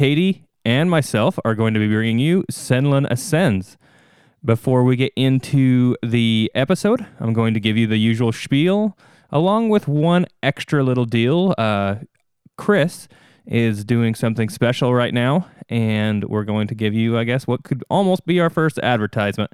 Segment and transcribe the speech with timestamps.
[0.00, 3.76] Katie, and myself are going to be bringing you Senlin Ascends.
[4.42, 8.96] Before we get into the episode, I'm going to give you the usual spiel,
[9.30, 11.54] along with one extra little deal.
[11.58, 11.96] Uh,
[12.56, 13.08] Chris
[13.44, 17.62] is doing something special right now, and we're going to give you, I guess, what
[17.64, 19.52] could almost be our first advertisement.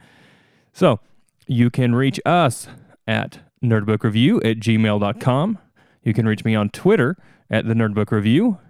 [0.73, 1.01] So
[1.49, 2.69] you can reach us
[3.09, 5.59] at nerdbookreview at gmail.com.
[6.05, 7.17] You can reach me on Twitter
[7.51, 8.61] at the Nerdbook Review.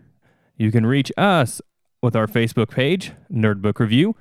[0.57, 1.61] You can reach us
[2.03, 4.17] with our Facebook page, Nerd Book Review.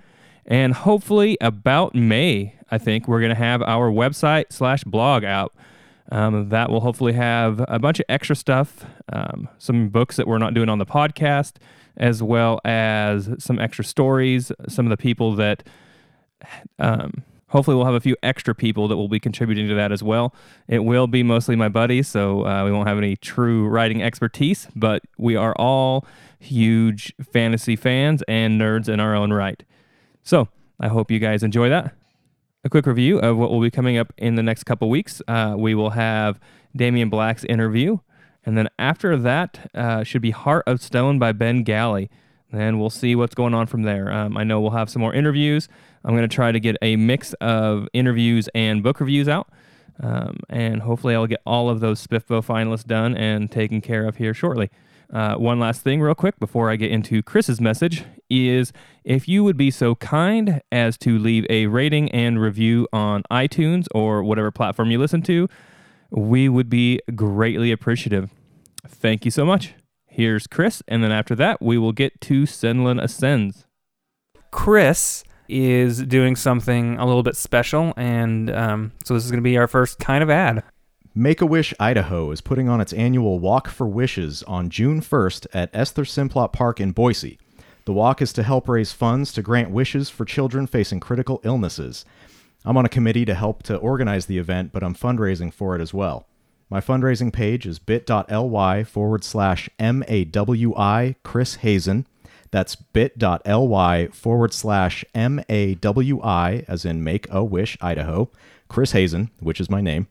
[0.45, 5.53] And hopefully, about May, I think we're going to have our website slash blog out.
[6.11, 10.38] Um, that will hopefully have a bunch of extra stuff, um, some books that we're
[10.38, 11.53] not doing on the podcast,
[11.98, 15.64] as well as some extra stories, some of the people that
[16.77, 17.23] um,
[17.56, 20.36] hopefully we'll have a few extra people that will be contributing to that as well.
[20.67, 24.67] It will be mostly my buddies, so uh, we won't have any true writing expertise,
[24.75, 26.06] but we are all
[26.38, 29.64] huge fantasy fans and nerds in our own right.
[30.22, 30.50] So
[30.81, 31.95] I hope you guys enjoy that.
[32.66, 35.22] A quick review of what will be coming up in the next couple weeks.
[35.26, 36.42] Uh, we will have
[36.76, 38.00] Damian Black's interview,
[38.45, 42.09] and then after that uh, should be Heart of Stone by Ben Galley.
[42.56, 44.11] And we'll see what's going on from there.
[44.11, 45.67] Um, I know we'll have some more interviews.
[46.03, 49.50] I'm going to try to get a mix of interviews and book reviews out.
[50.02, 54.17] Um, and hopefully, I'll get all of those Spiffbo finalists done and taken care of
[54.17, 54.70] here shortly.
[55.14, 59.44] Uh, one last thing, real quick, before I get into Chris's message, is if you
[59.44, 64.52] would be so kind as to leave a rating and review on iTunes or whatever
[64.52, 65.48] platform you listen to,
[66.09, 68.31] we would be greatly appreciative.
[68.88, 69.76] Thank you so much.
[70.16, 73.66] Here's Chris, and then after that, we will get to Senlin Ascends.
[74.49, 79.49] Chris is doing something a little bit special, and um, so this is going to
[79.49, 80.64] be our first kind of ad.
[81.14, 85.48] Make a Wish Idaho is putting on its annual Walk for Wishes on June 1st
[85.54, 87.37] at Esther Simplot Park in Boise.
[87.83, 92.05] The walk is to help raise funds to grant wishes for children facing critical illnesses.
[92.64, 95.81] I'm on a committee to help to organize the event, but I'm fundraising for it
[95.81, 96.25] as well.
[96.70, 102.08] My fundraising page is bit.ly forward slash MAWI Chris Hazen.
[102.49, 108.31] That's bit.ly forward slash MAWI, as in Make a Wish Idaho,
[108.67, 110.08] Chris Hazen, which is my name.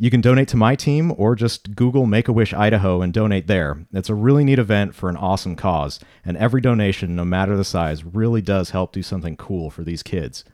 [0.00, 3.46] You can donate to my team or just Google Make a Wish Idaho and donate
[3.46, 3.86] there.
[3.92, 7.64] It's a really neat event for an awesome cause, and every donation, no matter the
[7.64, 10.44] size, really does help do something cool for these kids.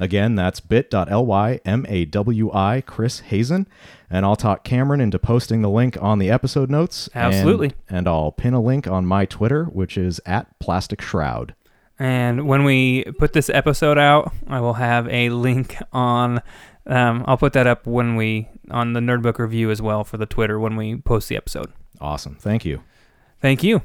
[0.00, 3.68] Again, that's bit.ly M-A-W-I Chris Hazen,
[4.08, 7.08] and I'll talk Cameron into posting the link on the episode notes.
[7.14, 7.72] and- Absolutely.
[7.88, 11.54] And, I'll pin a link on my Twitter, which is at Plastic Shroud.
[11.98, 16.40] And when we put this episode out, I will have a link on.
[16.86, 20.24] Um, I'll put that up when we on the Nerdbook review as well for the
[20.26, 21.70] Twitter when we post the episode.
[22.00, 22.36] Awesome.
[22.36, 22.82] Thank you.
[23.42, 23.82] Thank you.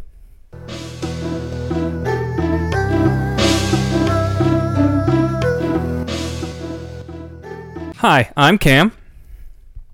[8.07, 8.91] Hi, I'm Cam.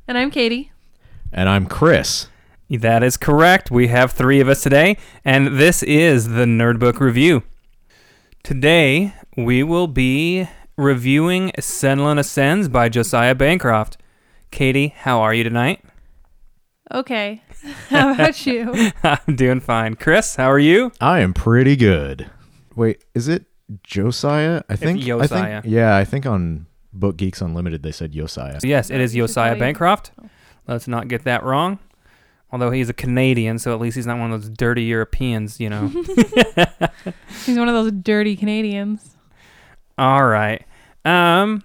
[0.06, 0.74] And I'm Katie.
[1.32, 2.28] And I'm Chris.
[2.70, 3.72] That is correct.
[3.72, 7.44] We have three of us today, and this is the Nerdbook Review.
[8.44, 13.96] Today, we will be reviewing Senlin Ascends by Josiah Bancroft.
[14.52, 15.82] Katie, how are you tonight?
[16.94, 17.42] Okay.
[17.88, 18.92] How about you?
[19.04, 19.96] I'm doing fine.
[19.96, 20.92] Chris, how are you?
[21.00, 22.30] I am pretty good.
[22.76, 23.46] Wait, is it
[23.84, 24.64] Josiah?
[24.68, 25.00] I think.
[25.00, 25.62] I Josiah.
[25.62, 28.60] think yeah, I think on Book Geeks Unlimited they said Josiah.
[28.64, 29.58] Yes, it is You Josiah.
[29.58, 30.12] Bancroft.
[30.68, 31.80] Let's not get that wrong.
[32.52, 35.70] Although he's a Canadian, so at least he's not one of those dirty Europeans, you
[35.70, 35.88] know.
[37.46, 39.16] He's one of those dirty Canadians.
[39.98, 40.66] All right.
[41.06, 41.64] Um,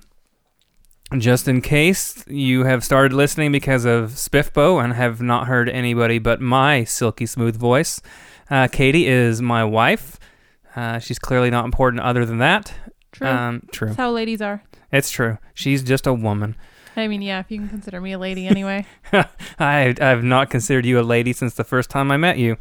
[1.18, 6.18] just in case you have started listening because of Spiffbo and have not heard anybody
[6.20, 8.00] but my silky smooth voice,
[8.50, 10.18] uh, Katie is my wife.
[10.76, 12.72] Uh, she's clearly not important other than that.
[13.12, 13.26] True.
[13.26, 13.88] Um, true.
[13.88, 14.62] That's how ladies are.
[14.96, 15.38] It's true.
[15.54, 16.56] She's just a woman.
[16.96, 18.86] I mean, yeah, if you can consider me a lady anyway.
[19.58, 22.56] I I've not considered you a lady since the first time I met you.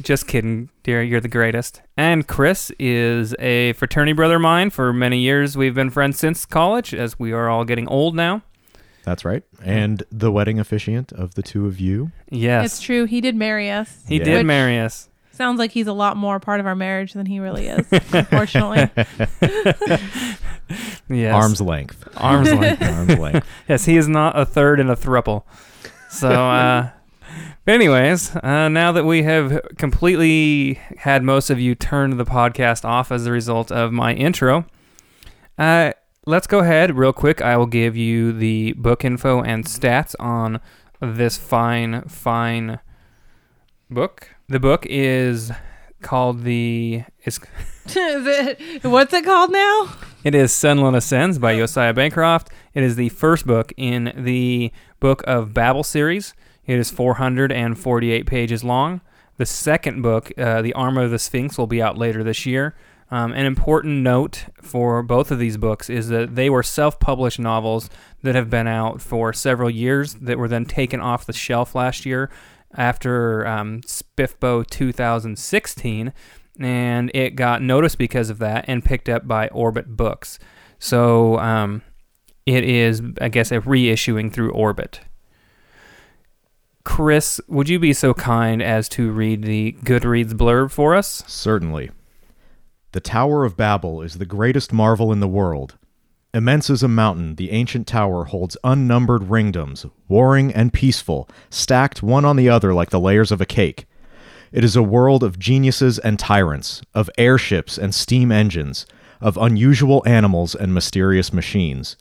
[0.00, 1.02] Just kidding, dear.
[1.02, 1.80] You're the greatest.
[1.96, 4.70] And Chris is a fraternity brother of mine.
[4.70, 8.42] For many years, we've been friends since college, as we are all getting old now.
[9.04, 9.42] That's right.
[9.64, 12.12] And the wedding officiant of the two of you.
[12.30, 13.04] Yes, It's true.
[13.06, 14.04] He did marry us.
[14.06, 14.24] he Yeah.
[14.24, 15.08] did marry us.
[15.32, 18.88] Sounds like he's a lot more part of our marriage than he really is, unfortunately.
[21.08, 22.08] Yes, Arm's length.
[22.16, 22.82] arms length.
[22.82, 23.46] Arm's length.
[23.68, 25.44] yes, he is not a third in a thruple.
[26.10, 26.90] So, uh,
[27.64, 32.84] but anyways, uh, now that we have completely had most of you turn the podcast
[32.84, 34.66] off as a result of my intro,
[35.58, 35.92] uh,
[36.26, 37.40] let's go ahead real quick.
[37.42, 40.60] I will give you the book info and stats on
[41.00, 42.80] this fine, fine
[43.90, 44.30] book.
[44.48, 45.52] The book is
[46.02, 47.38] called the it's
[47.86, 49.92] Is it, what's it called now?
[50.24, 52.50] It is Senlin Ascends by Josiah Bancroft.
[52.74, 56.34] It is the first book in the Book of Babel series.
[56.66, 59.00] It is 448 pages long.
[59.36, 62.74] The second book, uh, The Armor of the Sphinx, will be out later this year.
[63.10, 67.38] Um, an important note for both of these books is that they were self published
[67.38, 67.88] novels
[68.22, 72.04] that have been out for several years that were then taken off the shelf last
[72.04, 72.30] year
[72.74, 76.12] after um, Spiffbo 2016.
[76.58, 80.38] And it got noticed because of that and picked up by Orbit Books.
[80.78, 81.82] So um,
[82.46, 85.00] it is, I guess, a reissuing through Orbit.
[86.84, 91.24] Chris, would you be so kind as to read the Goodreads blurb for us?
[91.26, 91.90] Certainly.
[92.92, 95.76] The Tower of Babel is the greatest marvel in the world.
[96.32, 102.24] Immense as a mountain, the ancient tower holds unnumbered ringdoms, warring and peaceful, stacked one
[102.24, 103.86] on the other like the layers of a cake.
[104.56, 108.86] It is a world of geniuses and tyrants, of airships and steam engines,
[109.20, 111.98] of unusual animals and mysterious machines.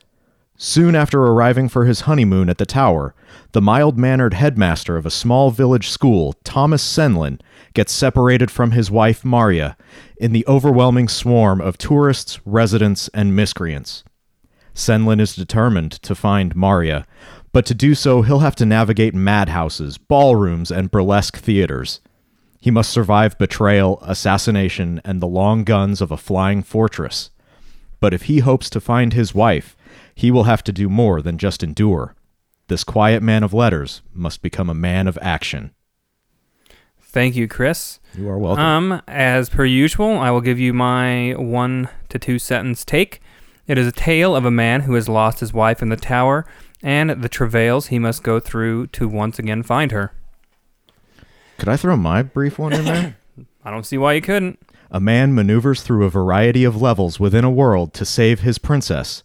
[0.56, 3.14] Soon after arriving for his honeymoon at the tower,
[3.52, 7.42] the mild mannered headmaster of a small village school, Thomas Senlin,
[7.74, 9.76] gets separated from his wife, Maria,
[10.16, 14.06] in the overwhelming swarm of tourists, residents, and miscreants.
[14.74, 17.06] Senlin is determined to find Maria,
[17.52, 22.00] but to do so, he'll have to navigate madhouses, ballrooms, and burlesque theaters.
[22.66, 27.30] He must survive betrayal, assassination, and the long guns of a flying fortress.
[28.00, 29.78] But if he hopes to find his wife,
[30.16, 32.16] he will have to do more than just endure.
[32.68, 35.76] This quiet man of letters must become a man of action.
[37.00, 38.00] Thank you, Chris.
[38.18, 38.64] You are welcome.
[38.64, 43.22] Um, as per usual, I will give you my one to two sentence take.
[43.68, 46.48] It is a tale of a man who has lost his wife in the tower
[46.82, 50.14] and the travails he must go through to once again find her.
[51.58, 53.18] Could I throw my brief one in there?
[53.64, 54.60] I don't see why you couldn't.
[54.92, 59.24] A man maneuvers through a variety of levels within a world to save his princess.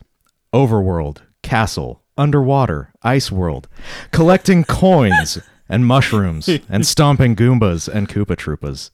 [0.55, 3.69] Overworld, castle, underwater, ice world,
[4.11, 5.39] collecting coins
[5.69, 8.91] and mushrooms and stomping Goombas and Koopa Troopas.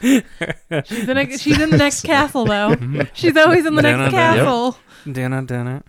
[0.00, 2.70] She's in, a, she's in the next castle, though.
[2.74, 3.02] Mm-hmm.
[3.12, 4.36] She's always in the next dun, dun.
[4.36, 4.78] castle.
[5.10, 5.82] Dinna, dinna.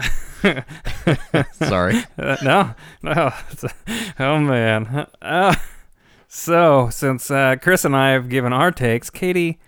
[1.52, 2.04] Sorry.
[2.18, 3.32] Uh, no, no.
[4.18, 5.06] Oh man.
[5.20, 5.54] Uh,
[6.28, 9.58] so since uh, Chris and I have given our takes, Katie,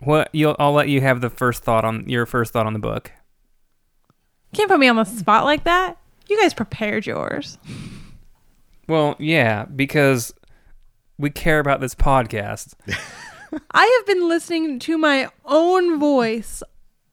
[0.00, 2.78] what you'll I'll let you have the first thought on your first thought on the
[2.78, 3.12] book.
[4.54, 5.96] Can't put me on the spot like that.
[6.28, 7.58] You guys prepared yours.
[8.88, 10.34] Well, yeah, because
[11.18, 12.74] we care about this podcast.
[13.70, 16.62] I have been listening to my own voice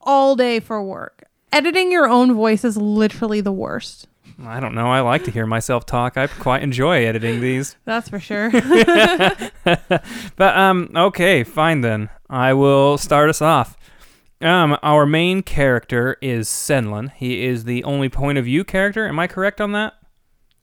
[0.01, 1.18] all day for work.
[1.51, 4.07] Editing your own voice is literally the worst.
[4.45, 4.87] I don't know.
[4.87, 6.15] I like to hear myself talk.
[6.15, 7.75] I quite enjoy editing these.
[7.85, 8.51] That's for sure.
[10.35, 12.09] But um, okay, fine then.
[12.29, 13.75] I will start us off.
[14.41, 17.11] Um, our main character is Senlin.
[17.13, 19.05] He is the only point of view character.
[19.07, 19.95] Am I correct on that?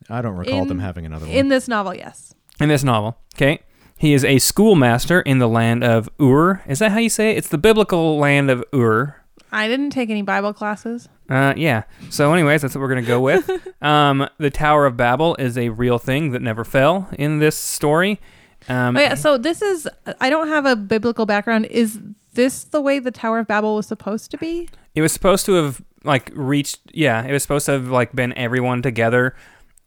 [0.08, 1.34] I don't recall In- them having another one.
[1.34, 2.34] in this novel, yes.
[2.60, 3.18] in this novel.
[3.34, 3.60] Okay.
[3.98, 6.62] He is a schoolmaster in the land of Ur.
[6.66, 7.38] Is that how you say it?
[7.38, 9.16] It's the biblical land of Ur.
[9.56, 11.08] I didn't take any Bible classes.
[11.30, 11.84] Uh, yeah.
[12.10, 13.50] So, anyways, that's what we're gonna go with.
[13.82, 18.20] um, the Tower of Babel is a real thing that never fell in this story.
[18.68, 19.88] Um, Oh, yeah, so this is
[20.20, 21.66] I don't have a biblical background.
[21.66, 21.98] Is
[22.34, 24.68] this the way the Tower of Babel was supposed to be?
[24.94, 26.80] It was supposed to have like reached.
[26.92, 29.34] Yeah, it was supposed to have like been everyone together,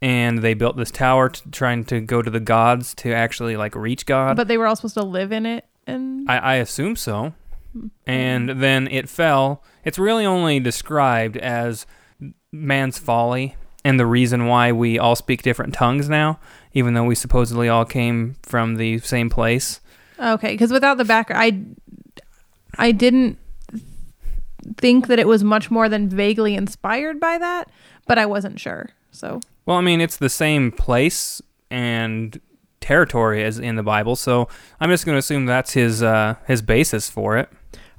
[0.01, 3.75] and they built this tower t- trying to go to the gods to actually like
[3.75, 4.35] reach God.
[4.35, 7.33] But they were all supposed to live in it and I, I assume so.
[8.05, 9.63] And then it fell.
[9.83, 11.85] It's really only described as
[12.51, 16.39] man's folly and the reason why we all speak different tongues now,
[16.73, 19.79] even though we supposedly all came from the same place.
[20.19, 21.75] Okay, because without the background,
[22.77, 23.37] I I didn't
[24.77, 27.71] think that it was much more than vaguely inspired by that,
[28.05, 28.89] but I wasn't sure.
[29.11, 32.39] So Well, I mean, it's the same place and
[32.81, 34.47] territory as in the Bible, so
[34.79, 37.49] I'm just going to assume that's his uh, his basis for it.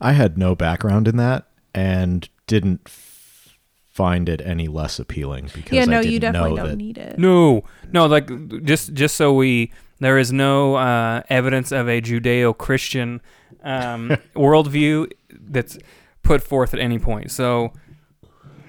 [0.00, 5.72] I had no background in that and didn't f- find it any less appealing because
[5.72, 7.18] yeah, I no, didn't you definitely know don't that need it.
[7.18, 13.20] No, no, like just just so we there is no uh, evidence of a Judeo-Christian
[13.62, 15.78] um, worldview that's
[16.22, 17.30] put forth at any point.
[17.30, 17.72] So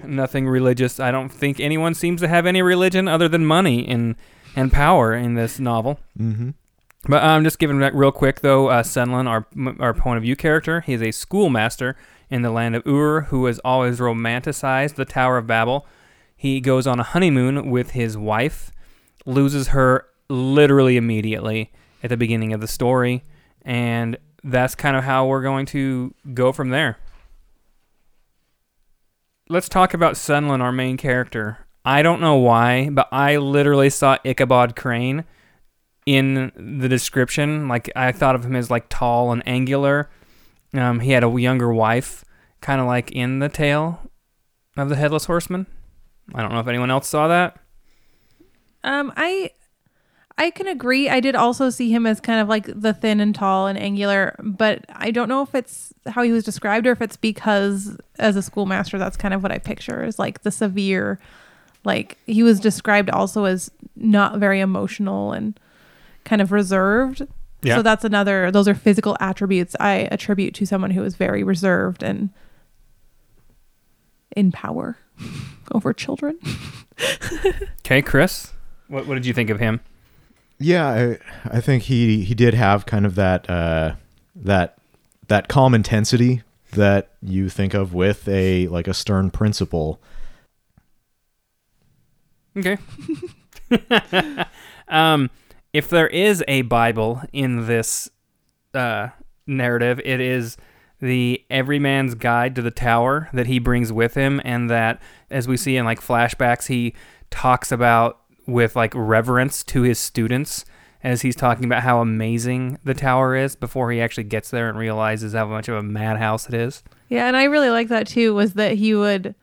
[0.04, 1.00] nothing religious.
[1.00, 4.16] I don't think anyone seems to have any religion other than money and
[4.54, 5.98] and power in this novel.
[6.18, 6.50] Mm-hmm.
[7.04, 8.68] But I'm just giving that real quick though.
[8.68, 9.46] Uh, Senlin, our
[9.80, 11.96] our point of view character, he's a schoolmaster
[12.30, 15.86] in the land of Ur who has always romanticized the Tower of Babel.
[16.36, 18.70] He goes on a honeymoon with his wife,
[19.26, 23.24] loses her literally immediately at the beginning of the story,
[23.62, 26.98] and that's kind of how we're going to go from there.
[29.48, 31.66] Let's talk about Senlin, our main character.
[31.84, 35.24] I don't know why, but I literally saw Ichabod Crane
[36.06, 37.68] in the description.
[37.68, 40.10] Like I thought of him as like tall and angular.
[40.74, 42.24] Um, he had a younger wife,
[42.60, 44.10] kind of like in the tale
[44.76, 45.66] of the Headless Horseman.
[46.34, 47.58] I don't know if anyone else saw that.
[48.84, 49.50] Um, I
[50.38, 51.08] I can agree.
[51.08, 54.34] I did also see him as kind of like the thin and tall and angular,
[54.42, 58.34] but I don't know if it's how he was described or if it's because as
[58.34, 61.18] a schoolmaster, that's kind of what I picture is like the severe,
[61.84, 65.58] like he was described also as not very emotional and
[66.24, 67.22] kind of reserved.
[67.62, 67.76] Yeah.
[67.76, 72.02] So that's another, those are physical attributes I attribute to someone who is very reserved
[72.02, 72.30] and
[74.34, 74.98] in power
[75.72, 76.38] over children.
[77.84, 78.52] Okay, Chris,
[78.88, 79.80] what what did you think of him?
[80.58, 81.18] Yeah, I,
[81.56, 83.96] I think he he did have kind of that uh,
[84.36, 84.78] that
[85.26, 90.00] that calm intensity that you think of with a like a stern principal.
[92.56, 92.78] Okay.
[94.88, 95.28] um,
[95.72, 98.10] if there is a Bible in this
[98.74, 99.08] uh,
[99.46, 100.56] narrative, it is
[101.00, 105.00] the Everyman's Guide to the Tower that he brings with him, and that,
[105.30, 106.94] as we see in like flashbacks, he
[107.30, 110.64] talks about with like reverence to his students
[111.02, 114.78] as he's talking about how amazing the tower is before he actually gets there and
[114.78, 116.84] realizes how much of a madhouse it is.
[117.08, 119.34] Yeah, and I really like that too was that he would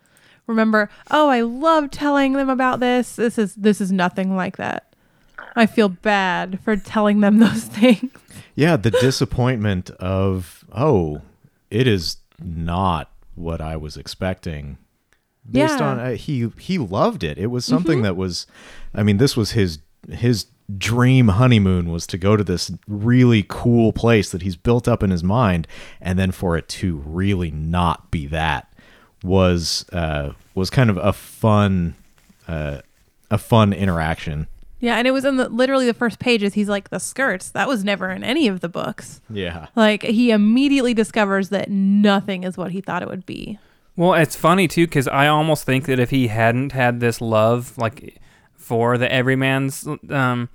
[0.47, 3.15] remember, "Oh, I love telling them about this.
[3.15, 4.88] This is this is nothing like that."
[5.55, 8.11] I feel bad for telling them those things.
[8.55, 11.21] Yeah, the disappointment of oh,
[11.71, 14.77] it is not what I was expecting.
[15.49, 15.85] Based Yeah.
[15.89, 17.37] on uh, he he loved it.
[17.37, 18.45] It was something that was,
[18.93, 19.79] I mean, this was his
[20.09, 20.45] his
[20.77, 25.09] dream honeymoon was to go to this really cool place that he's built up in
[25.09, 25.67] his mind,
[25.99, 28.71] and then for it to really not be that
[29.23, 31.95] was uh, was kind of a fun
[32.47, 32.79] uh,
[33.31, 34.47] a fun interaction.
[34.79, 36.53] Yeah, and it was in the literally the first pages.
[36.53, 37.49] He's like the skirts.
[37.49, 39.21] That was never in any of the books.
[39.29, 39.67] Yeah.
[39.75, 43.59] Like he immediately discovers that nothing is what he thought it would be.
[43.95, 47.77] Well, it's funny too because I almost think that if he hadn't had this love,
[47.77, 48.21] like
[48.55, 50.47] for the everyman's um,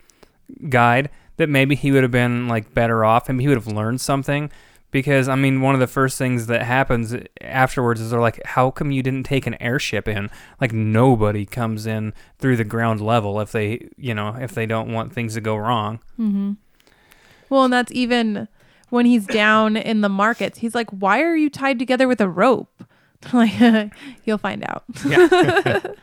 [0.70, 4.00] guide, that maybe he would have been like better off, and he would have learned
[4.00, 4.50] something.
[4.94, 8.70] Because I mean, one of the first things that happens afterwards is they're like, "How
[8.70, 13.40] come you didn't take an airship in?" Like nobody comes in through the ground level
[13.40, 15.98] if they, you know, if they don't want things to go wrong.
[16.16, 16.52] Mm-hmm.
[17.48, 18.46] Well, and that's even
[18.90, 20.60] when he's down in the markets.
[20.60, 22.84] He's like, "Why are you tied together with a rope?"
[23.32, 23.90] Like,
[24.24, 24.84] you'll find out.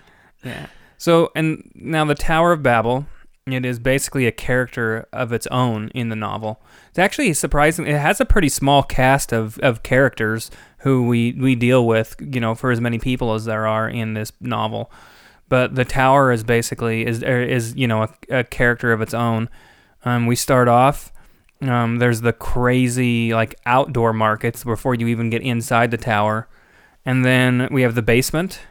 [0.43, 0.65] Yeah.
[0.98, 3.05] So, and now the Tower of Babel,
[3.48, 6.62] it is basically a character of its own in the novel.
[6.89, 7.88] It's actually surprising.
[7.88, 12.39] It has a pretty small cast of, of characters who we, we deal with, you
[12.39, 14.91] know, for as many people as there are in this novel.
[15.50, 19.13] But the tower is basically is er, is you know a, a character of its
[19.13, 19.50] own.
[20.05, 21.12] Um, we start off.
[21.62, 26.48] Um, there's the crazy like outdoor markets before you even get inside the tower,
[27.05, 28.62] and then we have the basement.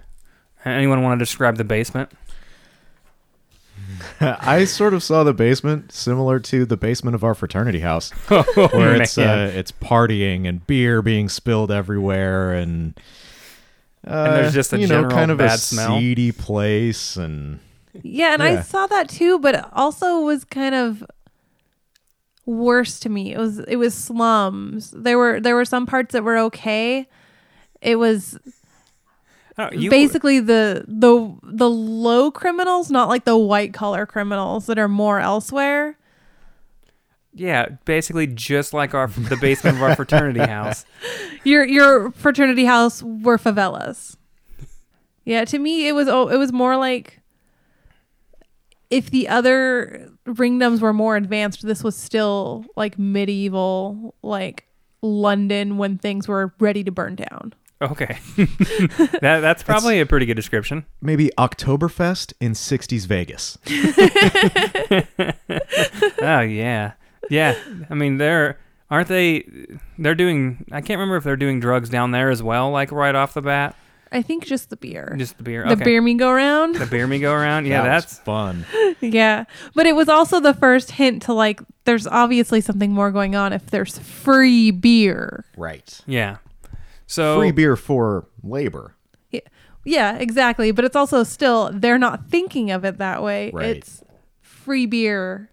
[0.65, 2.13] Anyone want to describe the basement?
[4.41, 8.43] I sort of saw the basement similar to the basement of our fraternity house, Oh,
[8.73, 12.99] where it's uh, it's partying and beer being spilled everywhere, and
[14.07, 15.99] uh, there's just a you know general kind of bad a smell.
[15.99, 17.61] seedy place, and
[18.03, 21.03] Yeah, and I saw that too, but it also was kind of
[22.45, 23.33] worse to me.
[23.33, 24.91] It was it was slums.
[24.91, 27.09] There were there were some parts that were okay.
[27.81, 28.39] It was
[29.61, 34.79] Oh, you- basically the the the low criminals, not like the white collar criminals that
[34.79, 35.97] are more elsewhere.
[37.35, 40.85] yeah, basically just like our the basement of our fraternity house.
[41.45, 44.17] Your your fraternity house were favelas.
[45.25, 47.21] Yeah, to me it was oh it was more like
[48.91, 54.67] if the other ringdoms were more advanced, this was still like medieval, like
[55.03, 57.53] London when things were ready to burn down.
[57.83, 60.85] Okay, that that's probably a pretty good description.
[61.01, 63.57] maybe Oktoberfest in '60s Vegas.
[66.23, 66.93] Oh yeah,
[67.31, 67.55] yeah.
[67.89, 68.59] I mean, they're
[68.91, 69.45] aren't they?
[69.99, 70.65] They're doing.
[70.71, 73.43] I can't remember if they're doing drugs down there as well, like right off the
[73.43, 73.77] bat.
[74.13, 75.15] I think just the beer.
[75.17, 75.65] Just the beer.
[75.65, 75.85] the okay.
[75.85, 76.75] beer me go round.
[76.75, 77.67] The beer me go around.
[77.67, 78.67] Yeah, That that's fun.
[79.01, 79.45] yeah.
[79.75, 83.53] But it was also the first hint to like there's obviously something more going on
[83.53, 85.45] if there's free beer.
[85.57, 86.01] Right.
[86.07, 86.39] yeah.
[87.11, 88.95] So Free beer for labor.
[89.33, 89.41] Yeah,
[89.85, 90.71] yeah, exactly.
[90.71, 93.51] But it's also still they're not thinking of it that way.
[93.53, 93.79] Right.
[93.79, 94.05] It's
[94.41, 95.51] free beer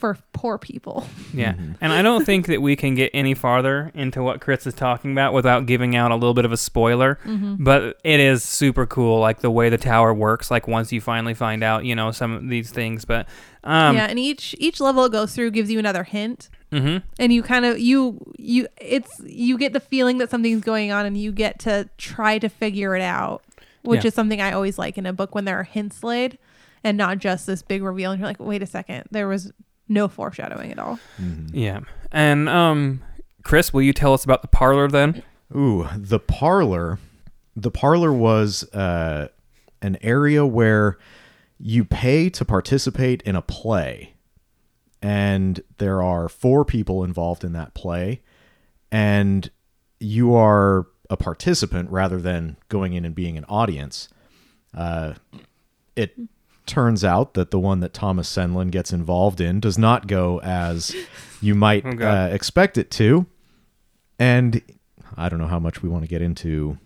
[0.00, 1.06] for poor people.
[1.32, 1.52] Yeah.
[1.52, 1.72] Mm-hmm.
[1.80, 5.12] And I don't think that we can get any farther into what Chris is talking
[5.12, 7.18] about without giving out a little bit of a spoiler.
[7.24, 7.62] Mm-hmm.
[7.62, 10.50] But it is super cool, like the way the tower works.
[10.50, 13.04] Like once you finally find out, you know, some of these things.
[13.04, 13.28] But
[13.62, 16.48] um, yeah, and each each level it goes through gives you another hint.
[16.72, 17.02] mhm.
[17.18, 21.04] and you kind of you you it's you get the feeling that something's going on
[21.04, 23.42] and you get to try to figure it out
[23.82, 24.08] which Yeah.
[24.08, 26.38] is something i always like in a book when there are hints laid
[26.84, 29.52] and not just this big reveal and you're like wait a second there was
[29.90, 30.98] no foreshadowing at all
[31.52, 31.80] yeah.
[32.12, 33.02] And um,
[33.42, 35.22] Chris, will you tell us about the parlor then?
[35.54, 36.98] Ooh, the parlor.
[37.56, 39.28] The parlor was uh,
[39.82, 40.98] an area where
[41.58, 44.14] you pay to participate in a play.
[45.02, 48.22] And there are four people involved in that play.
[48.92, 49.50] And
[49.98, 54.08] you are a participant rather than going in and being an audience.
[54.74, 55.14] Uh,
[55.96, 56.14] it
[56.70, 60.94] turns out that the one that Thomas Senlin gets involved in does not go as
[61.42, 63.26] you might Oh, uh, expect it to.
[64.18, 64.62] And
[65.16, 66.78] I don't know how much we want to get into.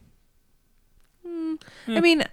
[1.87, 2.25] i mean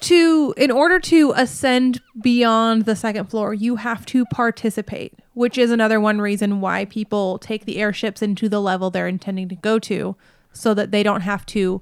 [0.00, 5.70] to in order to ascend beyond the second floor you have to participate which is
[5.70, 9.78] another one reason why people take the airships into the level they're intending to go
[9.78, 10.14] to
[10.52, 11.80] so that they don't have to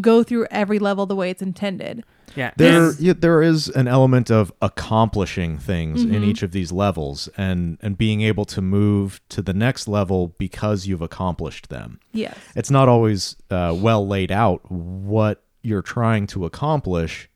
[0.00, 2.02] go through every level the way it's intended
[2.36, 2.52] Yeah.
[2.56, 6.24] There, yeah, there is an element of accomplishing things in Mm-hmm.
[6.24, 10.86] each of these levels, and and being able to move to the next level because
[10.86, 11.98] you've accomplished them.
[12.12, 17.28] yes It's not always uh, well laid out what you're trying to accomplish,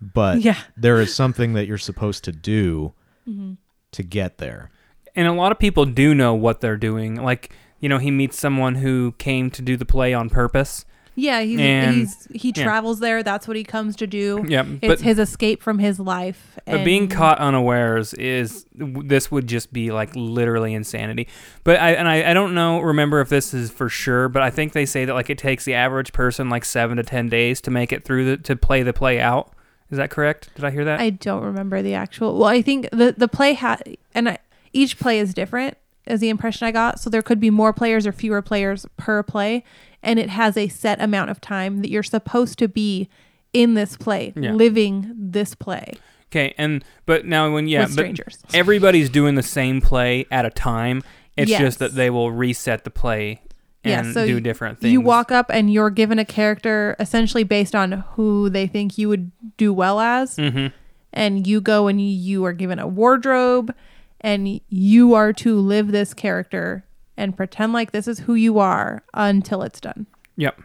[0.00, 0.58] but Yeah.
[0.76, 2.92] there is something that you're supposed to do
[3.28, 3.52] Mm-hmm.
[3.92, 4.70] to get there.
[5.14, 7.14] and a lot of people do know what they're doing.
[7.16, 10.84] Like, you know, he meets someone who came to do the play on purpose.
[11.14, 12.64] Yeah, he's, And- he's he yeah.
[12.64, 13.22] travels there.
[13.22, 14.44] That's what he comes to do.
[14.48, 16.58] Yeah, it's but his escape from his life.
[16.66, 21.28] But being caught unawares is this would just be like literally insanity.
[21.64, 24.50] But I and I, I don't know remember if this is for sure, but I
[24.50, 27.60] think they say that like it takes the average person like seven to ten days
[27.62, 29.52] to make it through the to play the play out.
[29.90, 30.48] Is that correct?
[30.54, 31.00] Did I hear that?
[31.00, 32.38] I don't remember the actual.
[32.38, 34.38] Well, I think the the play had and I,
[34.72, 35.76] each play is different.
[36.06, 36.98] Is the impression I got.
[36.98, 39.62] So there could be more players or fewer players per play,
[40.02, 43.08] and it has a set amount of time that you're supposed to be
[43.52, 44.52] in this play, Yeah.
[44.52, 45.94] living this play
[46.28, 48.38] okay, and but now when yeah, with but strangers.
[48.54, 51.02] everybody's doing the same play at a time.
[51.36, 51.60] It's Yes.
[51.60, 53.42] just that they will reset the play
[53.84, 54.92] Yeah, and so do different things.
[54.92, 59.08] You walk up and you're given a character essentially based on who they think you
[59.10, 60.36] would do well as.
[60.36, 60.68] hmm
[61.14, 63.74] and you go and you are given a wardrobe
[64.22, 66.84] and you are to live this character
[67.22, 70.06] and pretend like this is who you are until it's done.
[70.36, 70.60] Yep.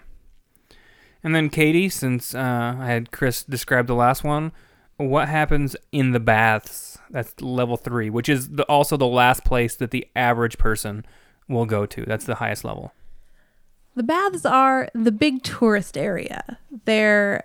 [1.24, 4.52] And then Katie, since uh, I had Chris describe the last one,
[4.98, 6.98] what happens in the baths?
[7.12, 11.06] That's level three, which is the, also the last place that the average person
[11.48, 12.04] will go to.
[12.06, 12.92] That's the highest level.
[13.96, 16.58] The baths are the big tourist area.
[16.86, 17.44] They're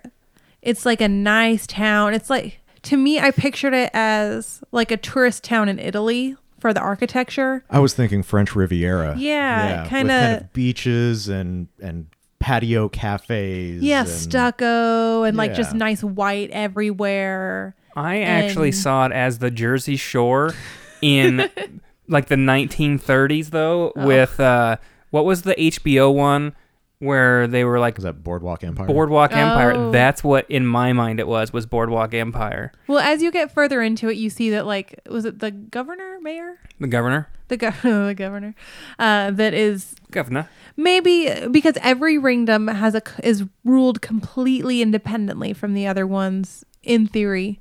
[0.62, 2.14] it's like a nice town.
[2.14, 6.72] It's like to me I pictured it as like a tourist town in Italy for
[6.72, 7.62] the architecture.
[7.68, 9.14] I was thinking French Riviera.
[9.18, 12.07] Yeah, with kinda- beaches and and
[12.38, 13.83] patio cafes.
[13.83, 17.75] Yeah, and- stucco and like just nice white everywhere.
[17.94, 20.55] I actually saw it as the Jersey Shore
[21.03, 21.51] in
[22.09, 24.07] like the 1930s, though, Oh.
[24.07, 24.77] with uh,
[25.11, 26.55] what was the HBO one
[27.02, 28.86] where they were like Was that Boardwalk Empire?
[28.86, 29.72] Boardwalk Empire?
[29.72, 29.90] Oh.
[29.90, 32.72] That's what in my mind it was was Boardwalk Empire.
[32.86, 36.18] Well, as you get further into it, you see that like was it the governor,
[36.20, 38.54] mayor, The governor, the go- the governor,
[38.98, 40.48] uh, that is governor.
[40.76, 47.08] maybe because every ringdom has a is ruled completely independently from the other ones in
[47.08, 47.60] theory,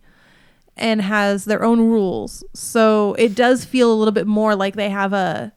[0.77, 2.43] and has their own rules.
[2.53, 5.51] So it does feel a little bit more like they have a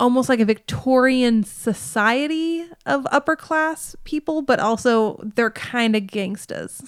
[0.00, 6.84] almost like a Victorian society of upper class people, but also they're kind of gangstas.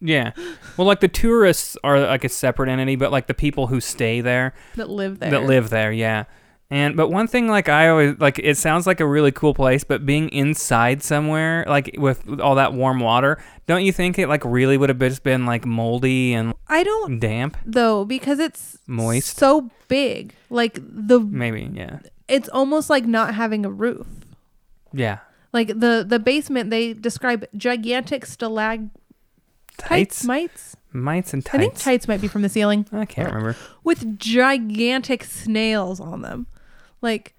[0.00, 0.32] Yeah.
[0.76, 4.20] Well, like the tourists are like a separate entity, but like the people who stay
[4.20, 5.30] there, that live there.
[5.30, 6.24] that live there, yeah.
[6.68, 9.84] And but one thing like I always like it sounds like a really cool place,
[9.84, 13.38] but being inside somewhere like with, with all that warm water,
[13.68, 17.20] don't you think it like really would have just been like moldy and I don't
[17.20, 17.56] damp?
[17.64, 19.36] though because it's Moist?
[19.36, 20.34] so big.
[20.50, 22.00] Like the Maybe, yeah.
[22.28, 24.06] It's almost like not having a roof.
[24.92, 25.18] Yeah.
[25.52, 28.90] Like the the basement they describe gigantic stalagmites,
[29.78, 30.76] Tights, mites.
[30.92, 31.54] mites and tights.
[31.54, 33.56] I think tights might be from the ceiling I can't remember.
[33.84, 36.46] with gigantic snails on them.
[37.02, 37.34] Like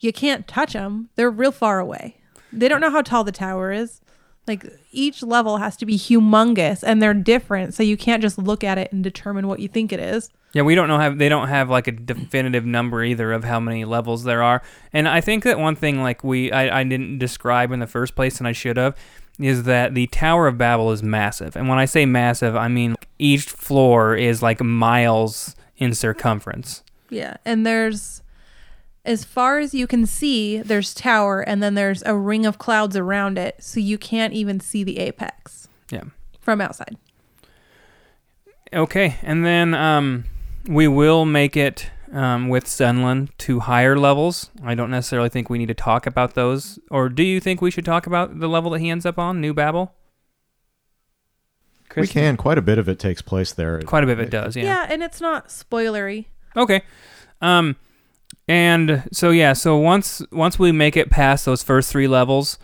[0.00, 1.08] you can't touch them.
[1.16, 2.16] They're real far away.
[2.52, 4.00] They don't know how tall the tower is.
[4.46, 8.64] Like each level has to be humongous and they're different, so you can't just look
[8.64, 10.30] at it and determine what you think it is.
[10.52, 13.60] Yeah, we don't know have they don't have like a definitive number either of how
[13.60, 14.62] many levels there are.
[14.92, 18.14] And I think that one thing like we I, I didn't describe in the first
[18.14, 18.96] place and I should have
[19.38, 21.56] is that the Tower of Babel is massive.
[21.56, 26.82] And when I say massive, I mean each floor is like miles in circumference.
[27.08, 28.21] Yeah, and there's
[29.04, 32.96] as far as you can see, there's tower and then there's a ring of clouds
[32.96, 36.04] around it, so you can't even see the apex Yeah.
[36.40, 36.96] from outside.
[38.72, 40.24] Okay, and then um,
[40.66, 44.50] we will make it um, with Senlin to higher levels.
[44.62, 46.78] I don't necessarily think we need to talk about those.
[46.90, 49.40] Or do you think we should talk about the level that he ends up on,
[49.40, 49.94] New Babel?
[51.96, 52.38] We can.
[52.38, 53.78] Quite a bit of it takes place there.
[53.82, 54.62] Quite a bit of it does, Yeah.
[54.64, 54.86] yeah.
[54.88, 56.26] and it's not spoilery.
[56.56, 56.82] Okay.
[57.42, 57.76] Um,
[58.52, 62.58] and so yeah, so once once we make it past those first three levels,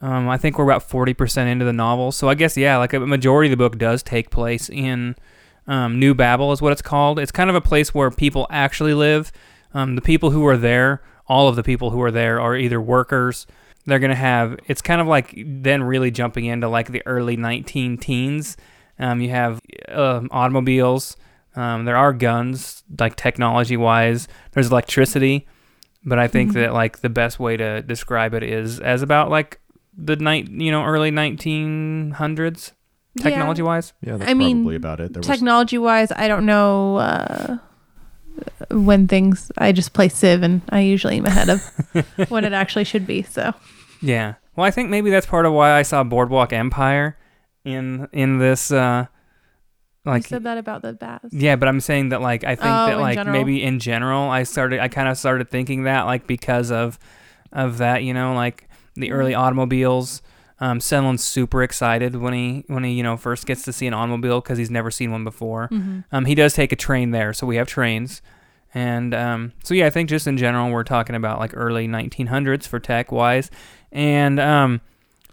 [0.00, 2.12] um, I think we're about forty percent into the novel.
[2.12, 5.16] So I guess yeah, like a majority of the book does take place in
[5.66, 7.18] um, New Babel, is what it's called.
[7.18, 9.32] It's kind of a place where people actually live.
[9.74, 12.80] Um, the people who are there, all of the people who are there, are either
[12.80, 13.48] workers.
[13.84, 14.60] They're gonna have.
[14.68, 18.56] It's kind of like then really jumping into like the early nineteen teens.
[18.96, 21.16] Um, you have um automobiles.
[21.54, 24.26] Um, there are guns, like technology wise.
[24.52, 25.46] There's electricity,
[26.04, 26.54] but I think Mhm.
[26.54, 29.60] that like the best way to describe it is as about like
[29.96, 32.72] the night, you know, early 1900s,
[33.20, 33.92] technology wise.
[34.00, 35.12] Yeah, that's I mean, probably about it.
[35.12, 37.58] There was Technology wise, I don't know uh,
[38.70, 39.52] when things.
[39.58, 41.60] I just play Civ, and I usually am ahead of
[42.30, 43.22] when it actually should be.
[43.22, 43.52] So
[44.00, 44.34] Yeah.
[44.56, 47.16] Well, I think maybe that's part of why I saw Boardwalk Empire
[47.64, 48.70] in in this.
[48.70, 49.06] Uh,
[50.04, 51.32] like you said that about the baths.
[51.32, 53.32] Yeah, but I'm saying that like I think Oh, that like general?
[53.32, 56.98] maybe in general I started I kind of started thinking that like because of
[57.52, 59.14] of that you know like the Mm-hmm.
[59.14, 60.22] early automobiles.
[60.60, 63.94] Um, Senlin's super excited when he when he you know first gets to see an
[63.94, 65.66] automobile because he's never seen one before.
[65.68, 68.22] hmm Um, he does take a train there, so we have trains,
[68.74, 72.66] and um, so yeah, I think just in general we're talking about like early 1900s
[72.68, 73.50] for tech wise,
[73.90, 74.80] and um,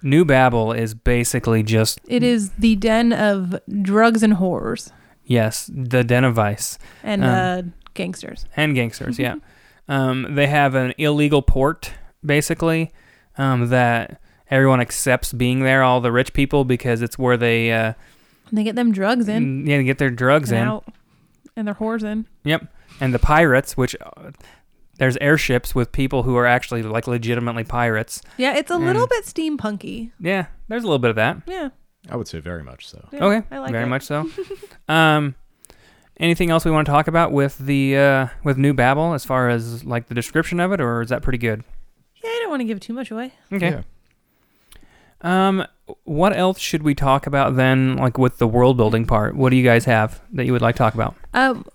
[0.02, 4.92] New Babel is basically just It is the den of drugs and horrors
[5.26, 6.78] yes the den of vice.
[7.04, 7.62] and Um, uh,
[7.94, 8.46] gangsters.
[8.56, 9.20] and gangsters.
[9.20, 9.36] yeah,
[9.88, 11.92] um, they have an illegal port
[12.26, 12.92] basically
[13.38, 17.94] um, that everyone accepts being there, all the rich people, because it's where they uh,
[18.50, 20.68] And they get them drugs in yeah they get their drugs and in.
[20.68, 20.86] out,
[21.56, 22.26] and their whores in.
[22.44, 22.66] Yep,
[23.00, 24.32] and the pirates, which uh,
[25.00, 28.22] there's airships with people who are actually like legitimately pirates.
[28.38, 30.12] Yeah, it's a little bit steampunky.
[30.20, 31.42] Yeah, there's a little bit of that.
[31.48, 31.70] Yeah.
[32.10, 33.08] I would say very much so.
[33.12, 33.88] yeah, okay, I like very it.
[33.88, 34.30] much so.
[34.88, 35.36] um,
[36.18, 39.50] anything else we want to talk about with the uh, with New Babel as far
[39.50, 41.64] as like the description of it, or is that pretty good?
[42.24, 43.34] Yeah, I don't want to give too much away.
[43.52, 43.70] Okay.
[43.70, 43.82] Yeah.
[45.22, 45.66] Um,
[46.04, 49.36] what else should we talk about then, like with the world building part?
[49.36, 51.16] What do you guys have that you would like to talk about?
[51.34, 51.66] Um,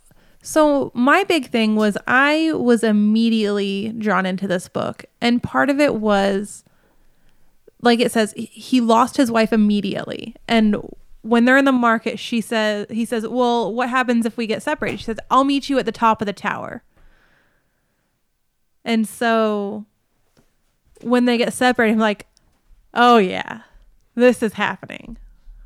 [0.45, 5.81] so my big thing was I was immediately drawn into this book, and part of
[5.81, 6.65] it was,
[7.81, 10.77] like it says, he- lost his wife immediately, and
[11.23, 14.63] when they're in the market, she says, he says, "Well, what happens if we get
[14.63, 16.83] separated?" She says, "I'll meet you at the top of the tower."
[18.85, 19.87] And so,
[21.01, 22.27] when they get separated, I'm like,
[22.93, 23.63] "Oh yeah,
[24.15, 25.17] this is happening.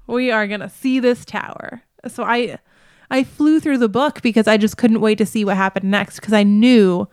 [0.06, 2.58] We are gonna see this tower." So I
[3.10, 6.16] I flew through the book because I just couldn't wait to see what happened next
[6.16, 7.08] because I knew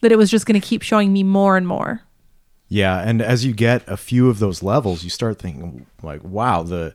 [0.00, 2.02] that it was just going to keep showing me more and more.
[2.68, 6.62] Yeah, and as you get a few of those levels, you start thinking like, wow,
[6.62, 6.94] the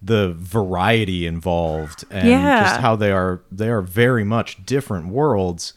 [0.00, 2.62] the variety involved and Yeah.
[2.68, 5.72] just how they are they are very much different worlds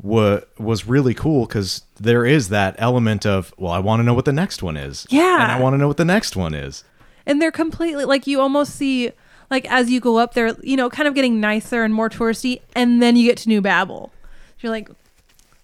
[0.00, 4.14] wa- was really cool cuz there is that element of, well, I want to know
[4.14, 5.04] what the next one is.
[5.10, 5.42] Yeah.
[5.42, 6.84] And I want to know what the next one is.
[7.26, 9.10] And they're completely like you almost see
[9.50, 12.60] like as you go up there, you know, kind of getting nicer and more touristy
[12.74, 14.12] and then you get to New Babel.
[14.60, 14.88] You're like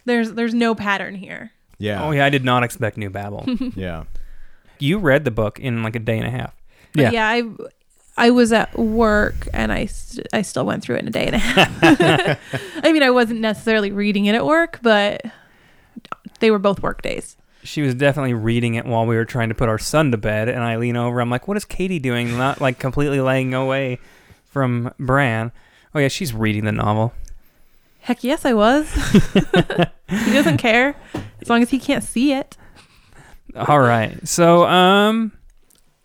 [0.05, 1.53] there's there's no pattern here.
[1.79, 2.05] Yeah.
[2.05, 3.47] Oh yeah, I did not expect New Babel.
[3.77, 4.05] Yeah.
[4.79, 6.55] you read the book in like a day and a half.
[6.95, 7.43] But yeah, I
[8.17, 11.27] I was at work and I st- I still went through it in a day
[11.27, 12.41] and a half.
[12.85, 15.23] I mean, I wasn't necessarily reading it at work, but
[16.41, 17.37] they were both work days.
[17.65, 20.49] She was definitely reading it while we were trying to put our son to bed,
[20.49, 21.21] and I lean over.
[21.21, 22.37] I'm like, "What is Katie doing?
[22.37, 23.99] Not like completely laying away
[24.45, 25.53] from Bran."
[25.95, 27.13] Oh yeah, she's reading the novel.
[28.01, 28.93] Heck yes, I was.
[30.09, 30.97] he doesn't care
[31.41, 32.57] as long as he can't see it.
[33.55, 34.27] All right.
[34.27, 35.33] So, um,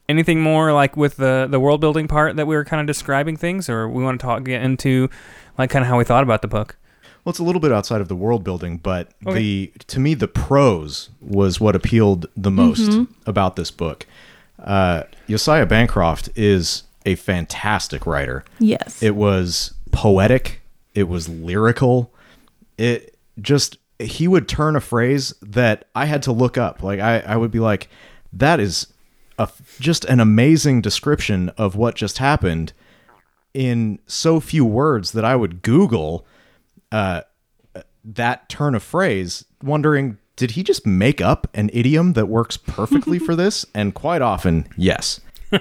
[0.10, 3.38] anything more like with the the world building part that we were kind of describing
[3.38, 5.10] things, or we want to talk get into
[5.58, 6.78] like kind of how we thought about the book?
[7.28, 9.38] Well, it's a little bit outside of the world building, but Okay.
[9.38, 13.08] the to me the prose was what appealed the most Mhm.
[13.26, 14.06] about this book.
[14.64, 18.46] Uh, Josiah Bancroft is a fantastic writer.
[18.60, 19.04] Yes.
[19.04, 20.62] It was poetic.
[20.96, 22.14] It was lyrical.
[22.78, 26.82] It just he would turn a phrase that I had to look up.
[26.82, 27.90] Like I, I would be like,
[28.32, 28.88] that is
[29.38, 29.50] a
[29.82, 32.72] just an amazing description of what just happened
[33.54, 36.26] in so few words that I would Google
[36.92, 37.22] uh,
[38.04, 43.18] that turn of phrase, wondering did he just make up an idiom that works perfectly
[43.18, 43.66] for this?
[43.74, 45.20] And quite often, yes.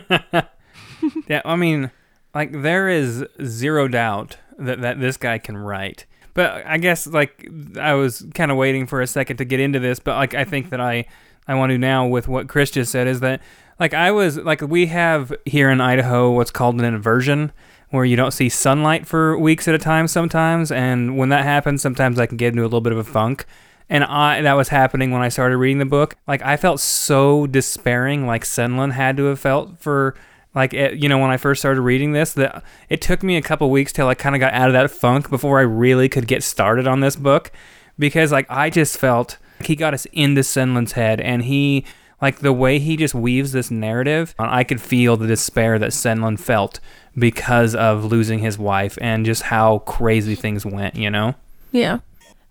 [1.28, 1.90] Yeah, I mean,
[2.34, 6.06] like there is zero doubt that that this guy can write.
[6.34, 9.78] But I guess like I was kind of waiting for a second to get into
[9.78, 11.06] this, but like I think that I
[11.46, 13.40] I want to now with what Chris just said is that
[13.78, 17.52] like I was like we have here in Idaho what's called an inversion
[17.90, 21.82] where you don't see sunlight for weeks at a time sometimes and when that happens
[21.82, 23.46] sometimes I can get into a little bit of a funk
[23.88, 26.16] and I that was happening when I started reading the book.
[26.26, 30.16] Like I felt so despairing, like Senlin had to have felt for
[30.54, 32.32] like it, you know when I first started reading this.
[32.32, 34.90] That it took me a couple weeks till I kind of got out of that
[34.90, 37.52] funk before I really could get started on this book,
[37.98, 41.84] because like I just felt like he got us into Senlin's head, and he
[42.20, 44.34] like the way he just weaves this narrative.
[44.38, 46.80] I could feel the despair that Senlin felt
[47.18, 50.96] because of losing his wife and just how crazy things went.
[50.96, 51.34] You know.
[51.72, 51.98] Yeah.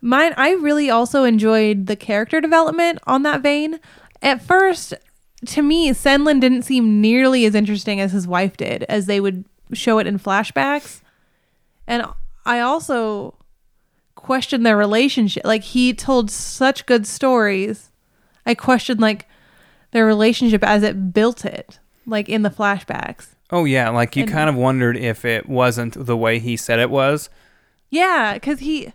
[0.02, 3.80] Mine, I really also enjoyed the character development on that vein.
[4.22, 4.94] At first,
[5.48, 9.46] to me, Senlin didn't seem nearly as interesting as his wife did, as they would
[9.74, 11.02] show it in flashbacks.
[11.88, 12.06] And
[12.46, 13.36] I also
[14.16, 15.44] questioned their relationship.
[15.44, 17.92] Like, he told such good stories.
[18.46, 19.28] I questioned, like,
[19.92, 23.35] their relationship as it built it, like in the flashbacks.
[23.52, 26.80] Oh yeah, like you And- kind of wondered if it wasn't the way he said
[26.80, 27.30] it was.
[27.90, 28.92] Yeah, because he,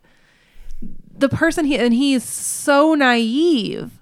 [1.16, 3.92] the person he, and he's so naive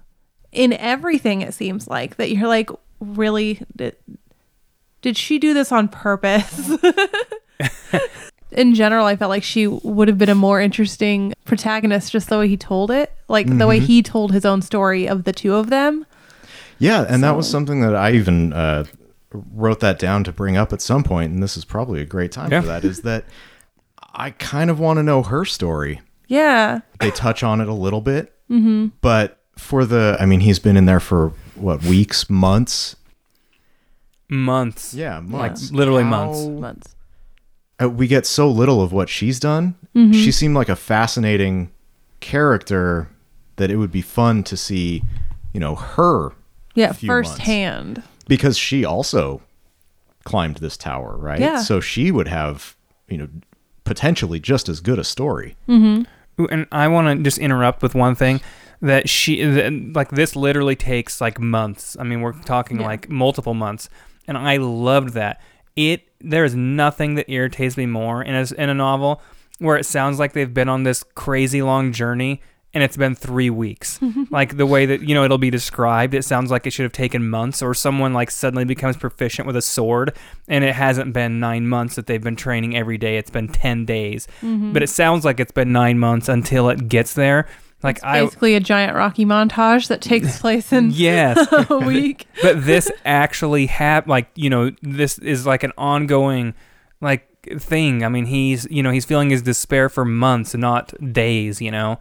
[0.51, 1.41] in everything.
[1.41, 3.95] It seems like that you're like, really, did,
[5.01, 6.71] did she do this on purpose?
[8.51, 12.39] in general, I felt like she would have been a more interesting protagonist just the
[12.39, 15.55] way he told it, like the way he told his own story of the two
[15.55, 16.05] of them.
[16.79, 18.85] Yeah, and that was something that I even uh,
[19.31, 22.31] wrote that down to bring up at some point, and this is probably a great
[22.31, 22.61] time Yeah.
[22.61, 22.83] for that.
[22.83, 23.25] Is that
[24.13, 26.01] I kind of want to know her story.
[26.27, 28.87] Yeah, They touch on it a little bit, mm-hmm.
[29.01, 32.95] but for the, I mean, he's been in there for what weeks, months.
[34.29, 34.93] Months.
[34.93, 36.45] Yeah, months, literally How- months.
[36.45, 36.95] months.
[37.81, 39.75] uh, we get so little of what she's done.
[39.95, 41.71] She seemed like a fascinating
[42.21, 43.09] character
[43.57, 45.03] that it would be fun to see,
[45.51, 46.31] you know, her
[46.73, 48.01] Yeah, firsthand.
[48.29, 49.41] Because she also
[50.23, 51.39] climbed this tower, right?
[51.39, 51.59] Yeah.
[51.59, 52.75] So she would have,
[53.09, 53.27] you know,
[53.83, 55.57] potentially just as good a story.
[55.67, 56.03] Mm-hmm.
[56.41, 58.39] Ooh, and I want to just interrupt with one thing
[58.81, 61.97] that she that, like this literally takes like months.
[61.99, 62.85] I mean, we're talking Yeah.
[62.85, 63.89] like multiple months,
[64.27, 65.41] and I loved that.
[65.75, 69.21] It there is nothing that irritates me more in a, in a novel
[69.59, 72.41] where it sounds like they've been on this crazy long journey
[72.73, 73.99] and it's been three weeks.
[74.29, 76.91] like the way that you know it'll be described, it sounds like it should have
[76.91, 80.15] taken months, or someone like suddenly becomes proficient with a sword,
[80.47, 83.17] and it hasn't been nine months that they've been training every day.
[83.17, 84.73] It's been ten days, mm-hmm.
[84.73, 87.47] but it sounds like it's been nine months until it gets there.
[87.81, 92.27] Like I, Basically, a giant Rocky montage that takes place in yes, a week.
[92.41, 96.53] but this actually hap like you know this is like an ongoing
[97.01, 97.25] like
[97.57, 101.71] thing i mean he's you know he's feeling his despair for months not days you
[101.71, 101.97] know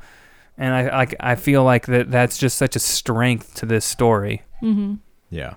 [0.58, 4.42] and i like i feel like that that's just such a strength to this story
[4.62, 4.94] Mm-hmm.
[5.30, 5.54] Yeah.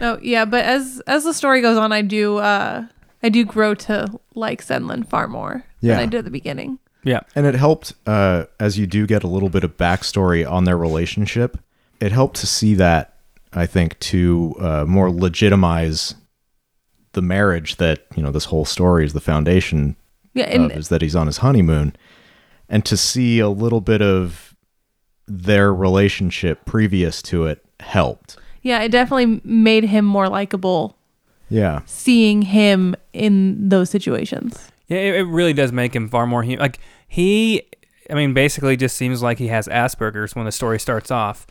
[0.00, 2.84] Oh yeah, but as as the story goes on, I do uh
[3.22, 5.94] I do grow to like Senlin far more Yeah.
[5.94, 6.78] than I did at the beginning.
[7.04, 10.64] yeah And it helped, uh, as you do get a little bit of backstory on
[10.64, 11.56] their relationship,
[12.00, 13.14] it helped to see that,
[13.52, 16.14] I think, to uh, more legitimize
[17.12, 19.96] the marriage that, you know, this whole story is the foundation
[20.34, 21.94] Yeah, and of, is that he's on his honeymoon.
[22.72, 24.56] And to see a little bit of
[25.28, 28.36] their relationship previous to it helped.
[28.62, 30.96] yeah, it definitely made him more likable
[31.48, 31.82] Yeah.
[31.86, 34.70] seeing him in those situations.
[34.88, 37.62] yeah it, it really does make him far more human like he
[38.10, 41.46] i mean basically just seems like he has asperger's when the story starts off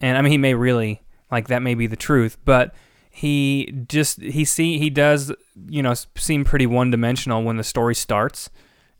[0.00, 1.00] and i mean he may really
[1.30, 2.74] like that may be the truth but
[3.10, 5.32] he just he see he does
[5.68, 8.48] you know seem pretty one-dimensional when the story starts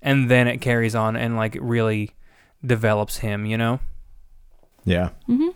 [0.02, 2.12] and then it carries on and like really
[2.64, 3.80] develops him you know
[4.84, 5.10] Yeah.
[5.28, 5.48] Mm-hmm.